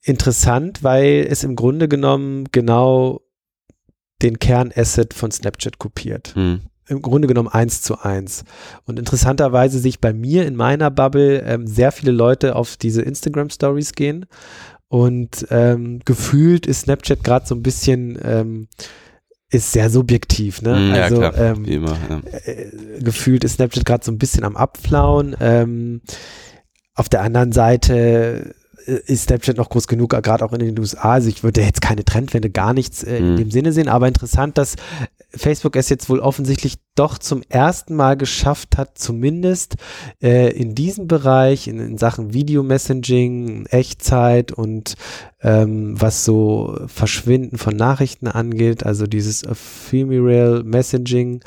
[0.04, 3.22] interessant, weil es im Grunde genommen genau
[4.22, 6.34] den Kernasset von Snapchat kopiert.
[6.34, 6.60] Hm.
[6.86, 8.44] Im Grunde genommen eins zu eins.
[8.84, 13.48] Und interessanterweise sich bei mir in meiner Bubble ähm, sehr viele Leute auf diese Instagram
[13.48, 14.26] Stories gehen.
[14.88, 18.68] Und ähm, gefühlt ist Snapchat gerade so ein bisschen, ähm,
[19.50, 20.76] ist sehr subjektiv, ne?
[20.76, 21.96] Hm, ja, also klar, ähm, immer.
[22.10, 22.20] Ja.
[22.44, 25.34] äh, gefühlt ist Snapchat gerade so ein bisschen am Abflauen.
[25.40, 26.02] Ähm,
[26.94, 28.54] auf der anderen Seite
[28.86, 31.12] ist Snapchat noch groß genug, gerade auch in den USA.
[31.12, 33.36] Also ich würde jetzt keine Trendwende, gar nichts äh, in Mhm.
[33.36, 34.76] dem Sinne sehen, aber interessant, dass
[35.30, 39.76] Facebook es jetzt wohl offensichtlich doch zum ersten Mal geschafft hat, zumindest
[40.22, 44.94] äh, in diesem Bereich, in, in Sachen Video-Messaging, Echtzeit und
[45.42, 51.40] ähm, was so Verschwinden von Nachrichten angeht, also dieses Ephemeral Messaging,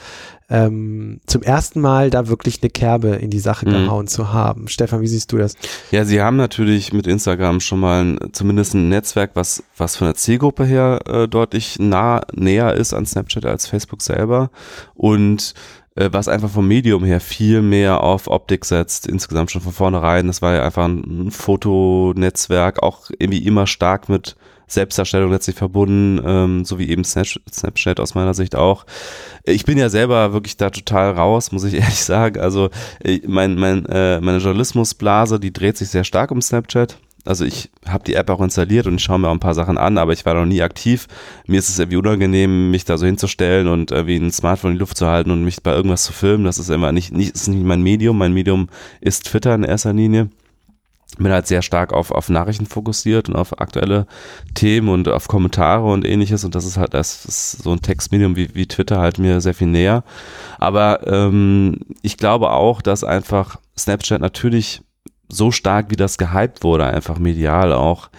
[0.50, 3.72] ähm, zum ersten Mal da wirklich eine Kerbe in die Sache Mhm.
[3.72, 4.68] gehauen zu haben.
[4.68, 5.56] Stefan, wie siehst du das?
[5.92, 10.08] Ja, sie haben natürlich mit Instagram schon mal ein, zumindest ein Netzwerk, was, was von
[10.08, 14.50] der Zielgruppe her äh, deutlich nah, näher ist an Snapchat als Facebook selber.
[14.94, 15.54] Und
[15.96, 20.28] äh, was einfach vom Medium her viel mehr auf Optik setzt, insgesamt schon von vornherein.
[20.28, 26.66] Das war ja einfach ein Fotonetzwerk, auch irgendwie immer stark mit Selbstdarstellung letztlich verbunden, ähm,
[26.66, 28.86] so wie eben Snapchat aus meiner Sicht auch.
[29.44, 32.40] Ich bin ja selber wirklich da total raus, muss ich ehrlich sagen.
[32.40, 32.70] Also
[33.04, 36.98] äh, mein, mein, äh, meine Journalismusblase, die dreht sich sehr stark um Snapchat.
[37.26, 39.78] Also ich habe die App auch installiert und ich schaue mir auch ein paar Sachen
[39.78, 41.08] an, aber ich war noch nie aktiv.
[41.46, 44.80] Mir ist es irgendwie unangenehm, mich da so hinzustellen und irgendwie ein Smartphone in die
[44.80, 46.46] Luft zu halten und mich bei irgendwas zu filmen.
[46.46, 48.18] Das ist immer nicht, nicht, ist nicht mein Medium.
[48.18, 48.70] Mein Medium
[49.02, 50.30] ist Twitter in erster Linie
[51.18, 54.08] bin halt sehr stark auf, auf Nachrichten fokussiert und auf aktuelle
[54.54, 58.36] Themen und auf Kommentare und ähnliches und das ist halt das ist so ein Textmedium
[58.36, 60.04] wie, wie Twitter halt mir sehr viel näher.
[60.60, 64.82] Aber ähm, ich glaube auch, dass einfach Snapchat natürlich
[65.30, 68.10] so stark, wie das gehypt wurde, einfach medial auch,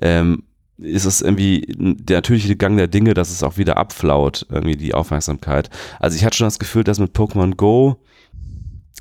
[0.00, 0.42] ähm,
[0.78, 4.94] ist es irgendwie der natürliche Gang der Dinge, dass es auch wieder abflaut, irgendwie die
[4.94, 5.70] Aufmerksamkeit.
[5.98, 7.96] Also ich hatte schon das Gefühl, dass mit Pokémon Go,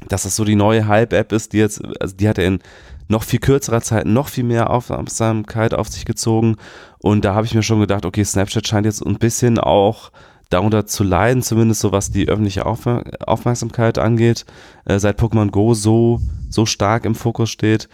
[0.08, 2.60] dass das so die neue Hype-App ist, die jetzt, also die hat er in
[3.08, 6.58] noch viel kürzerer Zeit noch viel mehr Aufmerksamkeit auf sich gezogen.
[7.00, 10.12] Und da habe ich mir schon gedacht, okay, Snapchat scheint jetzt ein bisschen auch
[10.50, 14.46] darunter zu leiden, zumindest so was die öffentliche Aufmerksamkeit angeht,
[14.86, 17.89] äh, seit Pokémon Go so, so stark im Fokus steht.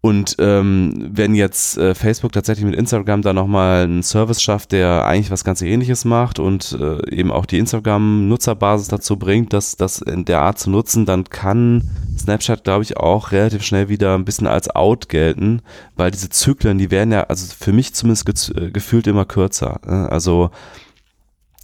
[0.00, 5.04] Und ähm, wenn jetzt äh, Facebook tatsächlich mit Instagram da nochmal einen Service schafft, der
[5.04, 10.00] eigentlich was ganz ähnliches macht und äh, eben auch die Instagram-Nutzerbasis dazu bringt, das, das
[10.00, 14.24] in der Art zu nutzen, dann kann Snapchat, glaube ich, auch relativ schnell wieder ein
[14.24, 15.62] bisschen als out gelten,
[15.96, 19.80] weil diese Zyklen, die werden ja, also für mich zumindest äh, gefühlt immer kürzer.
[19.84, 20.08] Ne?
[20.08, 20.50] Also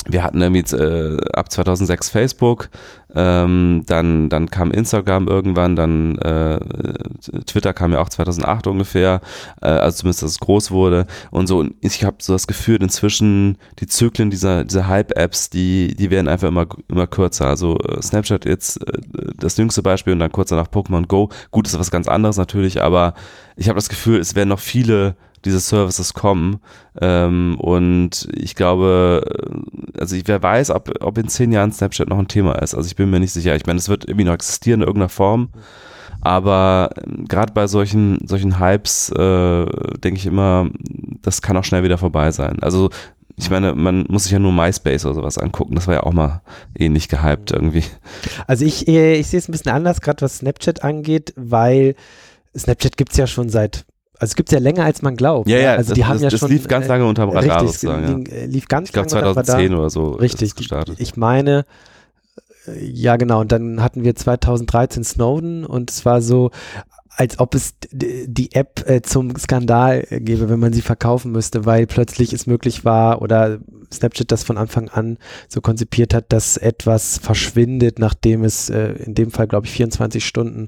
[0.07, 2.69] wir hatten irgendwie äh, ab 2006 Facebook,
[3.15, 6.59] ähm, dann, dann kam Instagram irgendwann, dann äh,
[7.47, 9.21] Twitter kam ja auch 2008 ungefähr,
[9.63, 11.59] äh, also zumindest, dass es groß wurde und so.
[11.59, 16.29] Und ich habe so das Gefühl, inzwischen die Zyklen dieser, dieser Hype-Apps, die, die werden
[16.29, 17.47] einfach immer, immer kürzer.
[17.47, 18.99] Also äh, Snapchat jetzt äh,
[19.39, 21.31] das jüngste Beispiel und dann kurz danach Pokémon Go.
[21.51, 23.15] Gut, ist was ganz anderes natürlich, aber
[23.57, 26.61] ich habe das Gefühl, es werden noch viele diese Services kommen.
[27.01, 29.23] Ähm, und ich glaube,
[29.99, 32.75] also wer weiß, ob, ob in zehn Jahren Snapchat noch ein Thema ist.
[32.75, 33.55] Also ich bin mir nicht sicher.
[33.57, 35.51] Ich meine, es wird irgendwie noch existieren in irgendeiner Form.
[36.21, 39.67] Aber ähm, gerade bei solchen, solchen Hypes äh,
[39.99, 40.71] denke ich immer,
[41.23, 42.63] das kann auch schnell wieder vorbei sein.
[42.63, 42.91] Also
[43.37, 45.75] ich meine, man muss sich ja nur MySpace oder sowas angucken.
[45.75, 46.43] Das war ja auch mal
[46.79, 47.85] ähnlich gehypt irgendwie.
[48.47, 51.95] Also ich, äh, ich sehe es ein bisschen anders, gerade was Snapchat angeht, weil
[52.57, 53.85] Snapchat gibt es ja schon seit
[54.19, 55.49] also es gibt es ja länger, als man glaubt.
[55.49, 57.63] Ja, ja, also das, die haben das, ja das schon, lief ganz lange unterm Radar
[57.63, 58.25] richtig, sozusagen.
[58.27, 58.45] Ja.
[58.47, 60.11] Lief ganz ich glaube lange 2010 oder so.
[60.13, 60.97] Richtig, gestartet.
[61.01, 61.67] Ich meine,
[62.67, 66.51] äh, ja genau, und dann hatten wir 2013 Snowden und es war so,
[67.17, 71.87] als ob es die App äh, zum Skandal gäbe, wenn man sie verkaufen müsste, weil
[71.87, 73.59] plötzlich es möglich war oder
[73.95, 79.15] Snapchat das von Anfang an so konzipiert hat, dass etwas verschwindet, nachdem es äh, in
[79.15, 80.67] dem Fall, glaube ich, 24 Stunden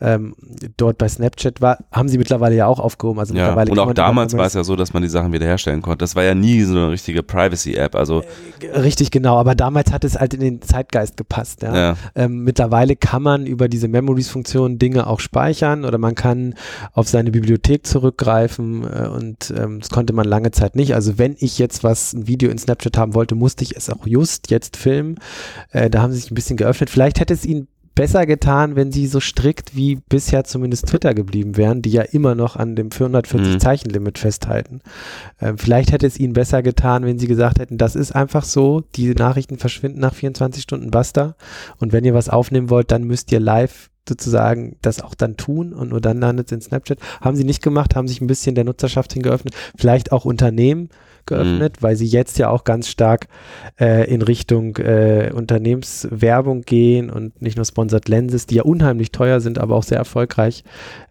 [0.00, 0.34] ähm,
[0.76, 1.78] dort bei Snapchat war.
[1.90, 3.18] Haben sie mittlerweile ja auch aufgehoben.
[3.20, 5.82] Also ja, mittlerweile und auch damals war es ja so, dass man die Sachen wiederherstellen
[5.82, 5.98] konnte.
[5.98, 7.94] Das war ja nie so eine richtige Privacy-App.
[7.94, 8.22] Also
[8.60, 9.36] äh, richtig, genau.
[9.38, 11.62] Aber damals hat es halt in den Zeitgeist gepasst.
[11.62, 11.74] Ja.
[11.74, 11.96] ja.
[12.14, 16.54] Ähm, mittlerweile kann man über diese Memories-Funktion Dinge auch speichern oder man kann
[16.92, 20.94] auf seine Bibliothek zurückgreifen äh, und ähm, das konnte man lange Zeit nicht.
[20.94, 24.06] Also wenn ich jetzt was, ein Video in Snapchat haben wollte, musste ich es auch
[24.06, 25.16] just jetzt filmen.
[25.70, 26.90] Äh, da haben sie sich ein bisschen geöffnet.
[26.90, 31.56] Vielleicht hätte es ihnen besser getan, wenn sie so strikt wie bisher zumindest Twitter geblieben
[31.56, 33.60] wären, die ja immer noch an dem 440 mhm.
[33.60, 34.80] Zeichen Limit festhalten.
[35.40, 38.82] Ähm, vielleicht hätte es ihnen besser getan, wenn sie gesagt hätten, das ist einfach so,
[38.96, 41.36] die Nachrichten verschwinden nach 24 Stunden basta
[41.78, 45.72] und wenn ihr was aufnehmen wollt, dann müsst ihr live sozusagen das auch dann tun
[45.72, 46.98] und nur dann landet es in Snapchat.
[47.20, 50.90] Haben sie nicht gemacht, haben sich ein bisschen der Nutzerschaft hingeöffnet, vielleicht auch Unternehmen
[51.26, 51.82] geöffnet, mhm.
[51.82, 53.28] weil sie jetzt ja auch ganz stark
[53.80, 59.40] äh, in Richtung äh, Unternehmenswerbung gehen und nicht nur Sponsored Lenses, die ja unheimlich teuer
[59.40, 60.64] sind, aber auch sehr erfolgreich.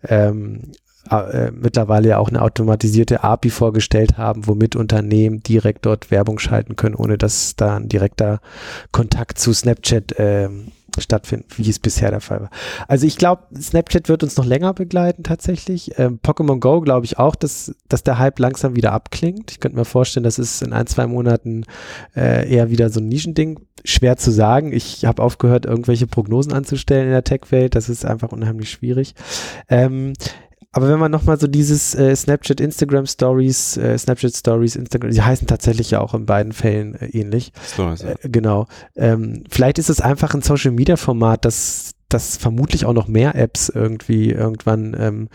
[0.08, 0.71] Ähm,
[1.10, 6.76] äh, mittlerweile ja auch eine automatisierte API vorgestellt haben, womit Unternehmen direkt dort Werbung schalten
[6.76, 8.39] können, ohne dass da ein direkter
[8.91, 12.49] Kontakt zu Snapchat ähm, stattfinden, wie es bisher der Fall war.
[12.88, 15.97] Also ich glaube, Snapchat wird uns noch länger begleiten tatsächlich.
[15.97, 19.51] Ähm, Pokémon Go glaube ich auch, dass, dass der Hype langsam wieder abklingt.
[19.51, 21.65] Ich könnte mir vorstellen, dass es in ein, zwei Monaten
[22.15, 23.60] äh, eher wieder so ein Nischending.
[23.86, 24.71] Schwer zu sagen.
[24.71, 27.75] Ich habe aufgehört, irgendwelche Prognosen anzustellen in der Tech-Welt.
[27.75, 29.13] Das ist einfach unheimlich schwierig.
[29.67, 30.13] Ähm,
[30.73, 35.21] aber wenn man nochmal so dieses äh, Snapchat, Instagram Stories, äh, Snapchat Stories, Instagram, die
[35.21, 37.53] heißen tatsächlich ja auch in beiden Fällen äh, ähnlich.
[37.65, 38.09] Stories, ja.
[38.09, 38.67] Äh, genau.
[38.95, 43.36] Ähm, vielleicht ist es einfach ein Social Media Format, das das vermutlich auch noch mehr
[43.36, 45.29] Apps irgendwie irgendwann ähm,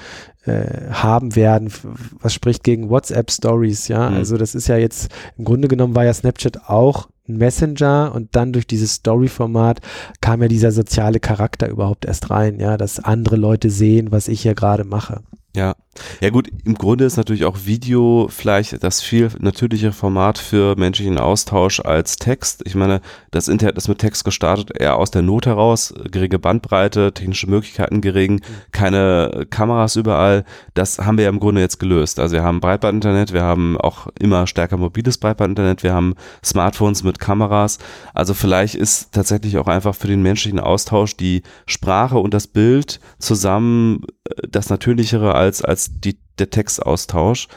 [0.44, 1.72] äh, haben werden.
[2.20, 4.11] Was spricht gegen WhatsApp Stories, ja?
[4.11, 4.16] Mhm.
[4.16, 8.53] Also das ist ja jetzt, im Grunde genommen war ja Snapchat auch Messenger und dann
[8.53, 9.81] durch dieses Story-Format
[10.21, 14.43] kam ja dieser soziale Charakter überhaupt erst rein, ja, dass andere Leute sehen, was ich
[14.43, 15.23] hier gerade mache.
[15.59, 15.75] Ja.
[16.21, 21.18] Ja gut, im Grunde ist natürlich auch Video vielleicht das viel natürlichere Format für menschlichen
[21.18, 22.62] Austausch als Text.
[22.66, 23.01] Ich meine,
[23.33, 28.01] das Internet ist mit Text gestartet, eher aus der Not heraus, geringe Bandbreite, technische Möglichkeiten
[28.01, 28.40] gering,
[28.71, 30.44] keine Kameras überall.
[30.75, 32.21] Das haben wir ja im Grunde jetzt gelöst.
[32.21, 37.18] Also wir haben Breitbandinternet, wir haben auch immer stärker mobiles Breitbandinternet, wir haben Smartphones mit
[37.18, 37.79] Kameras.
[38.14, 43.01] Also vielleicht ist tatsächlich auch einfach für den menschlichen Austausch die Sprache und das Bild
[43.18, 47.49] zusammen äh, das natürlichere als, als die, der Textaustausch.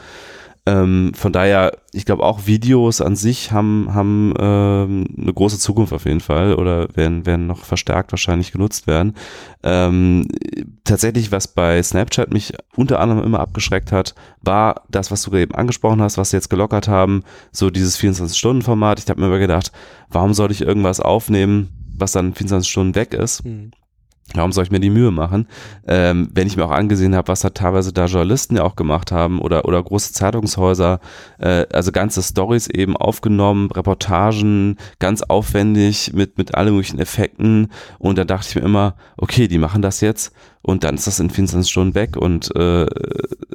[0.64, 5.92] Ähm, von daher, ich glaube auch Videos an sich haben, haben ähm, eine große Zukunft
[5.92, 9.14] auf jeden Fall oder werden, werden noch verstärkt wahrscheinlich genutzt werden.
[9.64, 10.28] Ähm,
[10.84, 15.54] tatsächlich, was bei Snapchat mich unter anderem immer abgeschreckt hat, war das, was du eben
[15.56, 19.00] angesprochen hast, was sie jetzt gelockert haben, so dieses 24-Stunden-Format.
[19.00, 19.72] Ich habe mir immer gedacht,
[20.10, 23.44] warum soll ich irgendwas aufnehmen, was dann 24 Stunden weg ist?
[23.44, 23.72] Mhm.
[24.34, 25.46] Warum soll ich mir die Mühe machen?
[25.86, 29.12] Ähm, wenn ich mir auch angesehen habe, was da teilweise da Journalisten ja auch gemacht
[29.12, 31.00] haben oder, oder große Zeitungshäuser,
[31.38, 37.68] äh, also ganze Stories eben aufgenommen, Reportagen, ganz aufwendig mit, mit allen möglichen Effekten.
[37.98, 41.20] Und da dachte ich mir immer, okay, die machen das jetzt und dann ist das
[41.20, 42.86] in 24 Stunden weg und äh,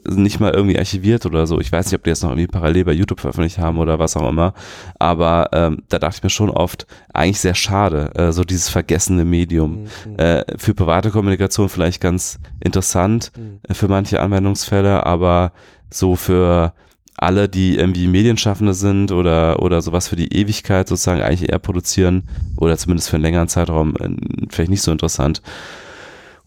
[0.09, 1.59] nicht mal irgendwie archiviert oder so.
[1.59, 4.17] Ich weiß nicht, ob die jetzt noch irgendwie parallel bei YouTube veröffentlicht haben oder was
[4.17, 4.53] auch immer.
[4.99, 9.25] Aber ähm, da dachte ich mir schon oft, eigentlich sehr schade, äh, so dieses vergessene
[9.25, 9.83] Medium.
[10.05, 10.19] Mhm.
[10.19, 13.59] Äh, für private Kommunikation vielleicht ganz interessant mhm.
[13.67, 15.53] äh, für manche Anwendungsfälle, aber
[15.89, 16.73] so für
[17.15, 22.23] alle, die irgendwie Medienschaffende sind oder, oder sowas für die Ewigkeit sozusagen eigentlich eher produzieren
[22.57, 24.09] oder zumindest für einen längeren Zeitraum äh,
[24.49, 25.41] vielleicht nicht so interessant.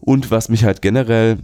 [0.01, 1.37] Und was mich halt generell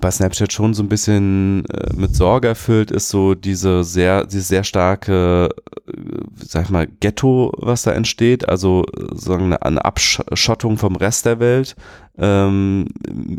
[0.00, 4.42] bei Snapchat schon so ein bisschen äh, mit Sorge erfüllt, ist so diese sehr, diese
[4.42, 5.48] sehr starke,
[5.86, 5.92] äh,
[6.34, 11.76] sag ich mal, Ghetto, was da entsteht, also sagen eine Abschottung vom Rest der Welt.
[12.18, 12.86] Ähm,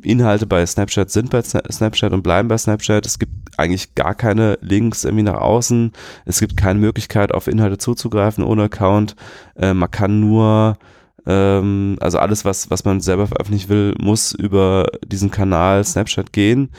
[0.03, 3.05] Inhalte bei Snapchat sind bei Snapchat und bleiben bei Snapchat.
[3.05, 5.91] Es gibt eigentlich gar keine Links irgendwie nach außen.
[6.25, 9.15] Es gibt keine Möglichkeit, auf Inhalte zuzugreifen ohne Account.
[9.55, 10.77] Äh, man kann nur
[11.27, 16.69] ähm, also alles, was, was man selber veröffentlichen will, muss über diesen Kanal Snapchat gehen.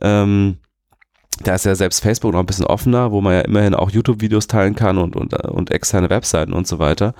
[0.00, 0.56] Ähm,
[1.44, 4.48] da ist ja selbst Facebook noch ein bisschen offener, wo man ja immerhin auch YouTube-Videos
[4.48, 7.14] teilen kann und, und, und externe Webseiten und so weiter.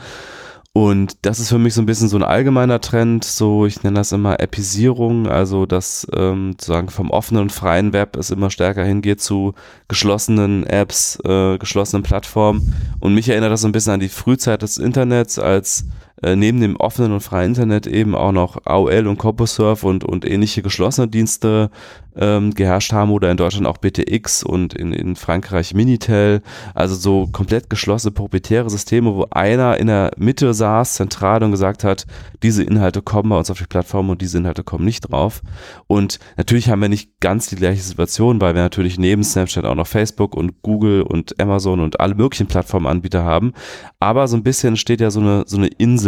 [0.73, 3.97] Und das ist für mich so ein bisschen so ein allgemeiner Trend, so ich nenne
[3.97, 8.85] das immer Episierung, also dass ähm, sozusagen vom offenen und freien Web es immer stärker
[8.85, 9.55] hingeht zu
[9.89, 12.75] geschlossenen Apps, äh, geschlossenen Plattformen.
[13.01, 15.87] Und mich erinnert das so ein bisschen an die Frühzeit des Internets, als
[16.23, 20.25] äh, neben dem offenen und freien Internet eben auch noch AOL und CompuServe und, und
[20.25, 21.71] ähnliche geschlossene Dienste
[22.17, 26.43] ähm, geherrscht haben oder in Deutschland auch BTX und in, in Frankreich Minitel.
[26.75, 31.85] Also so komplett geschlossene proprietäre Systeme, wo einer in der Mitte saß, zentral und gesagt
[31.85, 32.07] hat,
[32.43, 35.43] diese Inhalte kommen bei uns auf die Plattform und diese Inhalte kommen nicht drauf.
[35.87, 39.75] Und natürlich haben wir nicht ganz die gleiche Situation, weil wir natürlich neben Snapchat auch
[39.75, 43.53] noch Facebook und Google und Amazon und alle möglichen Plattformanbieter haben.
[44.01, 46.08] Aber so ein bisschen steht ja so eine, so eine Insel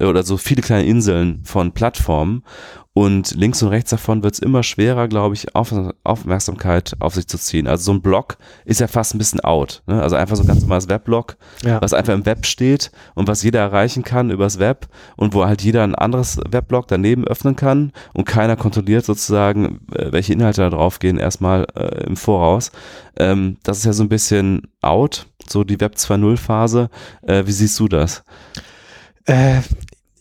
[0.00, 2.42] oder so viele kleine Inseln von Plattformen
[2.98, 5.72] und links und rechts davon wird es immer schwerer, glaube ich, auf,
[6.02, 7.68] Aufmerksamkeit auf sich zu ziehen.
[7.68, 9.84] Also so ein Blog ist ja fast ein bisschen out.
[9.86, 10.02] Ne?
[10.02, 11.80] Also einfach so ein ganz normales Weblog, ja.
[11.80, 15.62] was einfach im Web steht und was jeder erreichen kann übers Web und wo halt
[15.62, 20.70] jeder ein anderes Weblog daneben öffnen kann und keiner kontrolliert sozusagen, äh, welche Inhalte da
[20.70, 22.72] drauf gehen, erstmal äh, im Voraus.
[23.16, 26.90] Ähm, das ist ja so ein bisschen out, so die Web 2.0 Phase.
[27.22, 28.24] Äh, wie siehst du das?
[29.28, 29.60] Äh,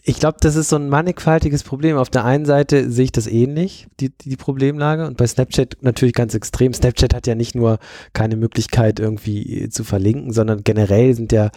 [0.04, 1.98] ich glaube, das ist so ein mannigfaltiges Problem.
[1.98, 6.14] Auf der einen Seite sehe ich das ähnlich, die, die Problemlage, und bei Snapchat natürlich
[6.14, 6.74] ganz extrem.
[6.74, 7.80] Snapchat hat ja nicht nur
[8.14, 11.50] keine Möglichkeit irgendwie zu verlinken, sondern generell sind ja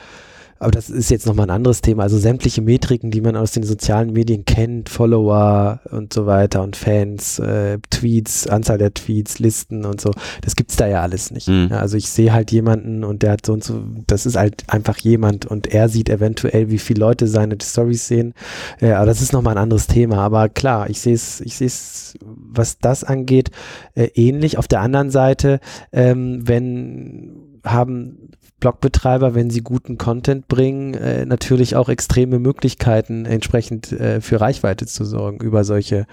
[0.61, 2.03] aber das ist jetzt nochmal ein anderes Thema.
[2.03, 6.77] Also sämtliche Metriken, die man aus den sozialen Medien kennt, Follower und so weiter und
[6.77, 10.11] Fans, äh, Tweets, Anzahl der Tweets, Listen und so,
[10.43, 11.49] das gibt's da ja alles nicht.
[11.49, 11.69] Mhm.
[11.73, 14.99] Also ich sehe halt jemanden und der hat so und so, das ist halt einfach
[14.99, 18.35] jemand und er sieht eventuell, wie viele Leute seine Stories sehen.
[18.81, 20.19] Ja, aber das ist nochmal ein anderes Thema.
[20.19, 23.51] Aber klar, ich sehe es, ich sehe es, was das angeht,
[23.95, 24.59] äh, ähnlich.
[24.59, 28.30] Auf der anderen Seite, ähm, wenn haben
[28.61, 34.87] Blogbetreiber, wenn sie guten Content bringen, äh, natürlich auch extreme Möglichkeiten, entsprechend äh, für Reichweite
[34.87, 36.07] zu sorgen über solche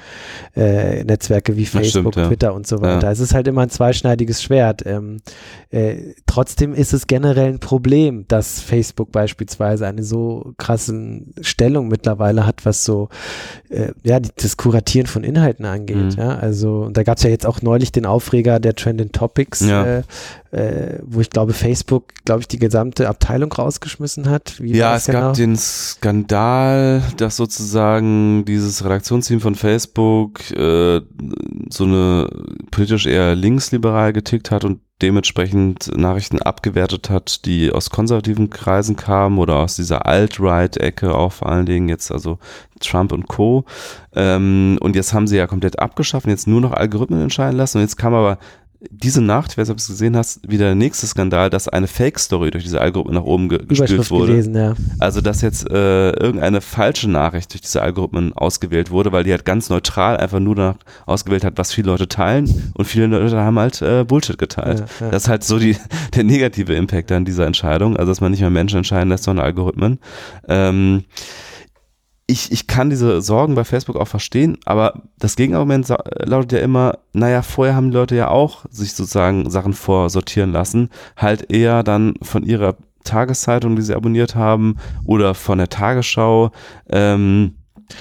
[0.56, 2.28] äh, Netzwerke wie Facebook, stimmt, ja.
[2.28, 3.08] Twitter und so weiter.
[3.08, 3.12] Ja.
[3.12, 4.86] Es ist halt immer ein zweischneidiges Schwert.
[4.86, 5.18] Ähm,
[5.70, 12.46] äh, trotzdem ist es generell ein Problem, dass Facebook beispielsweise eine so krasse Stellung mittlerweile
[12.46, 13.10] hat, was so
[13.70, 15.98] äh, ja das Kuratieren von Inhalten angeht.
[15.98, 16.10] Mhm.
[16.18, 20.04] Ja, also da gab es ja jetzt auch neulich den Aufreger der Trending Topics, äh,
[21.04, 24.62] wo ich glaube Facebook, glaube glaube ich, die gesamte Abteilung rausgeschmissen hat.
[24.62, 25.20] Wie ja, es genau?
[25.20, 31.02] gab den Skandal, dass sozusagen dieses Redaktionsteam von Facebook äh,
[31.70, 32.30] so eine
[32.70, 39.38] politisch eher linksliberal getickt hat und dementsprechend Nachrichten abgewertet hat, die aus konservativen Kreisen kamen
[39.38, 42.40] oder aus dieser Alt-Right-Ecke auch vor allen Dingen jetzt, also
[42.80, 43.66] Trump und Co.
[44.16, 47.78] Ähm, und jetzt haben sie ja komplett abgeschafft und jetzt nur noch Algorithmen entscheiden lassen.
[47.78, 48.38] Und jetzt kam aber
[48.80, 51.68] diese Nacht, ich weiß nicht, ob du es gesehen hast, wieder der nächste Skandal, dass
[51.68, 54.34] eine Fake-Story durch diese Algorithmen nach oben ge gespült wurde.
[54.34, 54.76] Gelesen, ja.
[55.00, 59.46] Also, dass jetzt äh, irgendeine falsche Nachricht durch diese Algorithmen ausgewählt wurde, weil die halt
[59.46, 60.76] ganz neutral einfach nur danach
[61.08, 64.80] ausgewählt hat, was viele Leute teilen und viele Leute haben halt äh, Bullshit geteilt.
[64.80, 65.12] Ja, ja.
[65.12, 65.76] Das ist halt so die,
[66.16, 69.46] der negative Impact an dieser Entscheidung, also dass man nicht mehr Menschen entscheiden lässt, sondern
[69.46, 69.98] Algorithmen.
[70.48, 71.04] Ähm,
[72.28, 77.00] ich, ich kann diese Sorgen bei Facebook auch verstehen, aber das Gegenargument lautet ja immer,
[77.14, 82.16] naja, vorher haben die Leute ja auch sich sozusagen Sachen vorsortieren lassen, halt eher dann
[82.22, 82.76] von ihrer
[83.06, 84.76] Tageszeitung, die sie abonniert haben,
[85.06, 86.52] oder von der Tagesschau.
[86.90, 87.56] Ähm,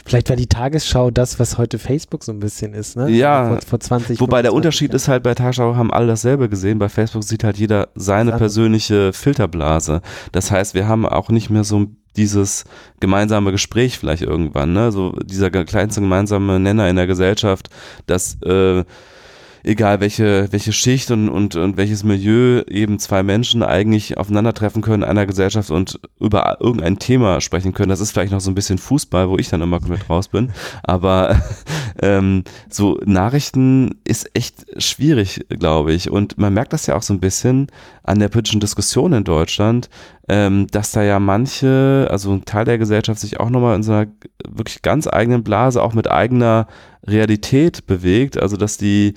[0.04, 3.08] Vielleicht war die Tagesschau das, was heute Facebook so ein bisschen ist, ne?
[3.08, 3.50] Ja.
[3.50, 6.80] Vor, vor 20 Wobei der Unterschied ist halt, bei Tagesschau haben alle dasselbe gesehen.
[6.80, 10.00] Bei Facebook sieht halt jeder seine persönliche Filterblase.
[10.32, 12.64] Das heißt, wir haben auch nicht mehr so ein dieses
[13.00, 14.92] gemeinsame Gespräch vielleicht irgendwann, ne?
[14.92, 17.68] So dieser kleinste gemeinsame Nenner in der Gesellschaft,
[18.06, 18.84] dass äh,
[19.66, 25.02] egal welche, welche Schicht und, und, und welches Milieu eben zwei Menschen eigentlich aufeinandertreffen können
[25.02, 27.88] in einer Gesellschaft und über irgendein Thema sprechen können.
[27.88, 30.52] Das ist vielleicht noch so ein bisschen Fußball, wo ich dann immer mit raus bin.
[30.84, 31.42] Aber
[32.02, 36.10] ähm, so Nachrichten ist echt schwierig, glaube ich.
[36.10, 37.68] Und man merkt das ja auch so ein bisschen
[38.02, 39.88] an der politischen Diskussion in Deutschland,
[40.28, 43.92] ähm, dass da ja manche, also ein Teil der Gesellschaft sich auch nochmal in so
[43.92, 44.06] einer
[44.48, 46.66] wirklich ganz eigenen Blase, auch mit eigener
[47.06, 48.40] Realität bewegt.
[48.40, 49.14] Also dass die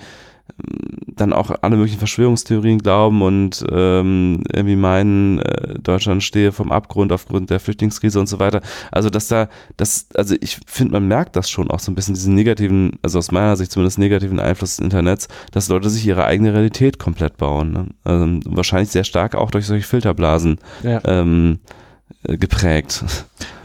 [1.19, 7.11] dann auch alle möglichen Verschwörungstheorien glauben und ähm, irgendwie meinen, äh, Deutschland stehe vom Abgrund
[7.11, 8.61] aufgrund der Flüchtlingskrise und so weiter.
[8.91, 12.13] Also dass da, das, also ich finde, man merkt das schon auch so ein bisschen,
[12.13, 16.25] diesen negativen, also aus meiner Sicht zumindest negativen Einfluss des Internets, dass Leute sich ihre
[16.25, 17.71] eigene Realität komplett bauen.
[17.73, 17.87] Ne?
[18.03, 21.01] Also wahrscheinlich sehr stark auch durch solche Filterblasen ja.
[21.05, 21.59] ähm,
[22.23, 23.03] äh, geprägt.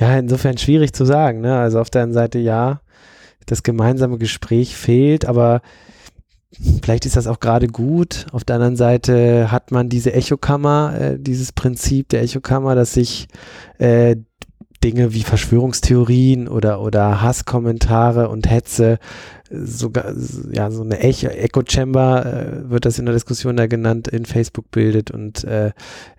[0.00, 1.40] Ja, insofern schwierig zu sagen.
[1.40, 1.56] Ne?
[1.56, 2.80] Also auf der einen Seite ja,
[3.46, 5.62] das gemeinsame Gespräch fehlt, aber
[6.82, 8.26] Vielleicht ist das auch gerade gut.
[8.32, 13.28] Auf der anderen Seite hat man diese Echokammer, äh, dieses Prinzip der Echokammer, dass sich
[13.78, 14.16] äh,
[14.84, 18.98] Dinge wie Verschwörungstheorien oder, oder Hasskommentare und Hetze
[19.50, 20.12] sogar,
[20.52, 24.26] ja, so eine Echo, Echo Chamber äh, wird das in der Diskussion da genannt, in
[24.26, 25.68] Facebook bildet und äh,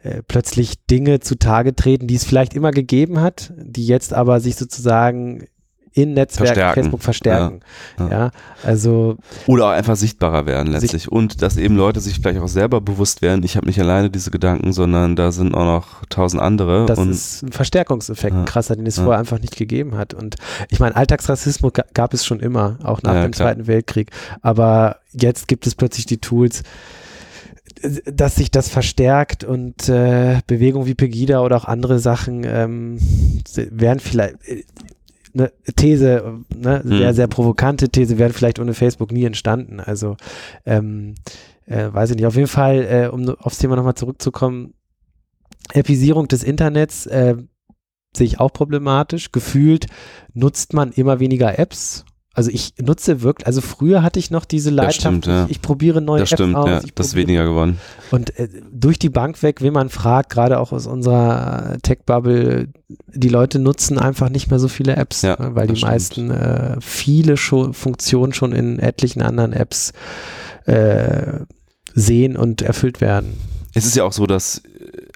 [0.04, 4.56] äh, plötzlich Dinge zutage treten, die es vielleicht immer gegeben hat, die jetzt aber sich
[4.56, 5.46] sozusagen
[5.96, 6.82] in Netzwerken verstärken.
[6.82, 7.60] Facebook verstärken.
[7.98, 8.12] Ja, ja.
[8.12, 8.32] ja,
[8.64, 9.18] also
[9.48, 13.22] oder auch einfach sichtbarer werden letztlich und dass eben Leute sich vielleicht auch selber bewusst
[13.22, 16.86] werden, ich habe nicht alleine diese Gedanken, sondern da sind auch noch tausend andere.
[16.86, 20.14] Das ist ein Verstärkungseffekt, ein krasser, den es vorher einfach nicht gegeben hat.
[20.14, 20.36] Und
[20.70, 23.48] ich meine, Alltagsrassismus gab es schon immer, auch nach dem klar.
[23.48, 24.12] Zweiten Weltkrieg.
[24.42, 26.64] Aber jetzt gibt es plötzlich die Tools,
[28.06, 32.98] dass sich das verstärkt und äh, Bewegungen wie Pegida oder auch andere Sachen ähm,
[33.56, 34.38] werden vielleicht,
[35.36, 36.98] eine These, ne, hm.
[36.98, 39.80] sehr, sehr provokante These, wäre vielleicht ohne Facebook nie entstanden.
[39.80, 40.18] Also,
[40.66, 41.16] ähm,
[41.66, 42.26] äh, weiß ich nicht.
[42.26, 44.74] Auf jeden Fall, äh, um aufs Thema nochmal zurückzukommen,
[45.74, 47.36] Episierung des Internets äh,
[48.16, 49.32] sehe ich auch problematisch.
[49.32, 49.88] Gefühlt
[50.34, 52.06] nutzt man immer weniger Apps
[52.36, 55.46] also ich nutze wirklich, also früher hatte ich noch diese Leidenschaft, stimmt, ja.
[55.46, 56.70] ich, ich, probiere neue das Apps stimmt, aus.
[56.70, 57.80] Ja, das ist weniger geworden.
[58.12, 62.68] Und äh, durch die Bank weg, wenn man fragt, gerade auch aus unserer Tech-Bubble,
[63.08, 65.92] die Leute nutzen einfach nicht mehr so viele Apps, ja, ne, weil die stimmt.
[65.92, 69.94] meisten äh, viele schon, Funktionen schon in etlichen anderen Apps
[70.66, 71.40] äh,
[71.94, 73.38] sehen und erfüllt werden.
[73.78, 74.64] Es ist ja auch so, dass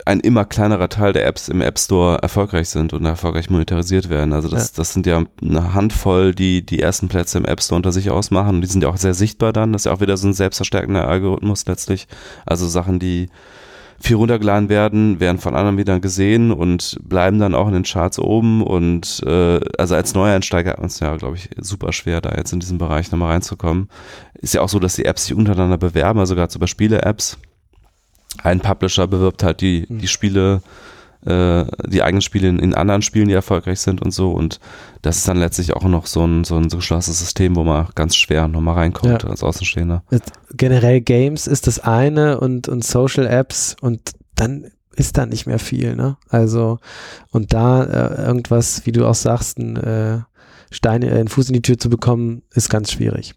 [0.05, 4.33] ein immer kleinerer Teil der Apps im App Store erfolgreich sind und erfolgreich monetarisiert werden.
[4.33, 4.73] Also das, ja.
[4.75, 8.55] das sind ja eine Handvoll, die die ersten Plätze im App Store unter sich ausmachen
[8.55, 9.71] und die sind ja auch sehr sichtbar dann.
[9.71, 12.07] Das ist ja auch wieder so ein selbstverstärkender Algorithmus letztlich.
[12.45, 13.29] Also Sachen, die
[14.01, 18.19] viel runtergeladen werden, werden von anderen wieder gesehen und bleiben dann auch in den Charts
[18.19, 22.33] oben und äh, also als Neueinsteiger hat man es ja, glaube ich, super schwer, da
[22.35, 23.89] jetzt in diesen Bereich nochmal reinzukommen.
[24.33, 27.37] Ist ja auch so, dass die Apps sich untereinander bewerben, also gerade so bei Spiele-Apps
[28.43, 30.07] ein Publisher bewirbt halt die, die hm.
[30.07, 30.61] Spiele,
[31.25, 34.31] äh, die eigenen Spiele in, in, anderen Spielen, die erfolgreich sind und so.
[34.31, 34.59] Und
[35.01, 38.15] das ist dann letztlich auch noch so ein, so ein geschlossenes System, wo man ganz
[38.15, 39.29] schwer nochmal reinkommt ja.
[39.29, 40.03] als Außenstehender.
[40.53, 45.59] Generell Games ist das eine und, und Social Apps und dann ist da nicht mehr
[45.59, 46.17] viel, ne?
[46.27, 46.79] Also,
[47.31, 50.19] und da äh, irgendwas, wie du auch sagst, ein äh,
[50.71, 53.35] Stein, äh, einen Fuß in die Tür zu bekommen, ist ganz schwierig.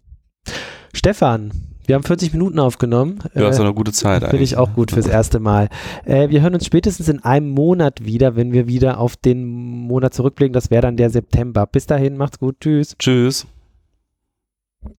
[0.93, 3.19] Stefan, Wir haben 40 Minuten aufgenommen.
[3.35, 5.69] Ja, ist doch eine gute Zeit Finde ich auch gut fürs erste Mal.
[6.05, 10.13] Äh, wir hören uns spätestens in einem Monat wieder, wenn wir wieder auf den Monat
[10.13, 10.53] zurückblicken.
[10.53, 11.65] Das wäre dann der September.
[11.65, 12.55] Bis dahin, macht's gut.
[12.61, 12.95] Tschüss.
[12.97, 13.45] Tschüss.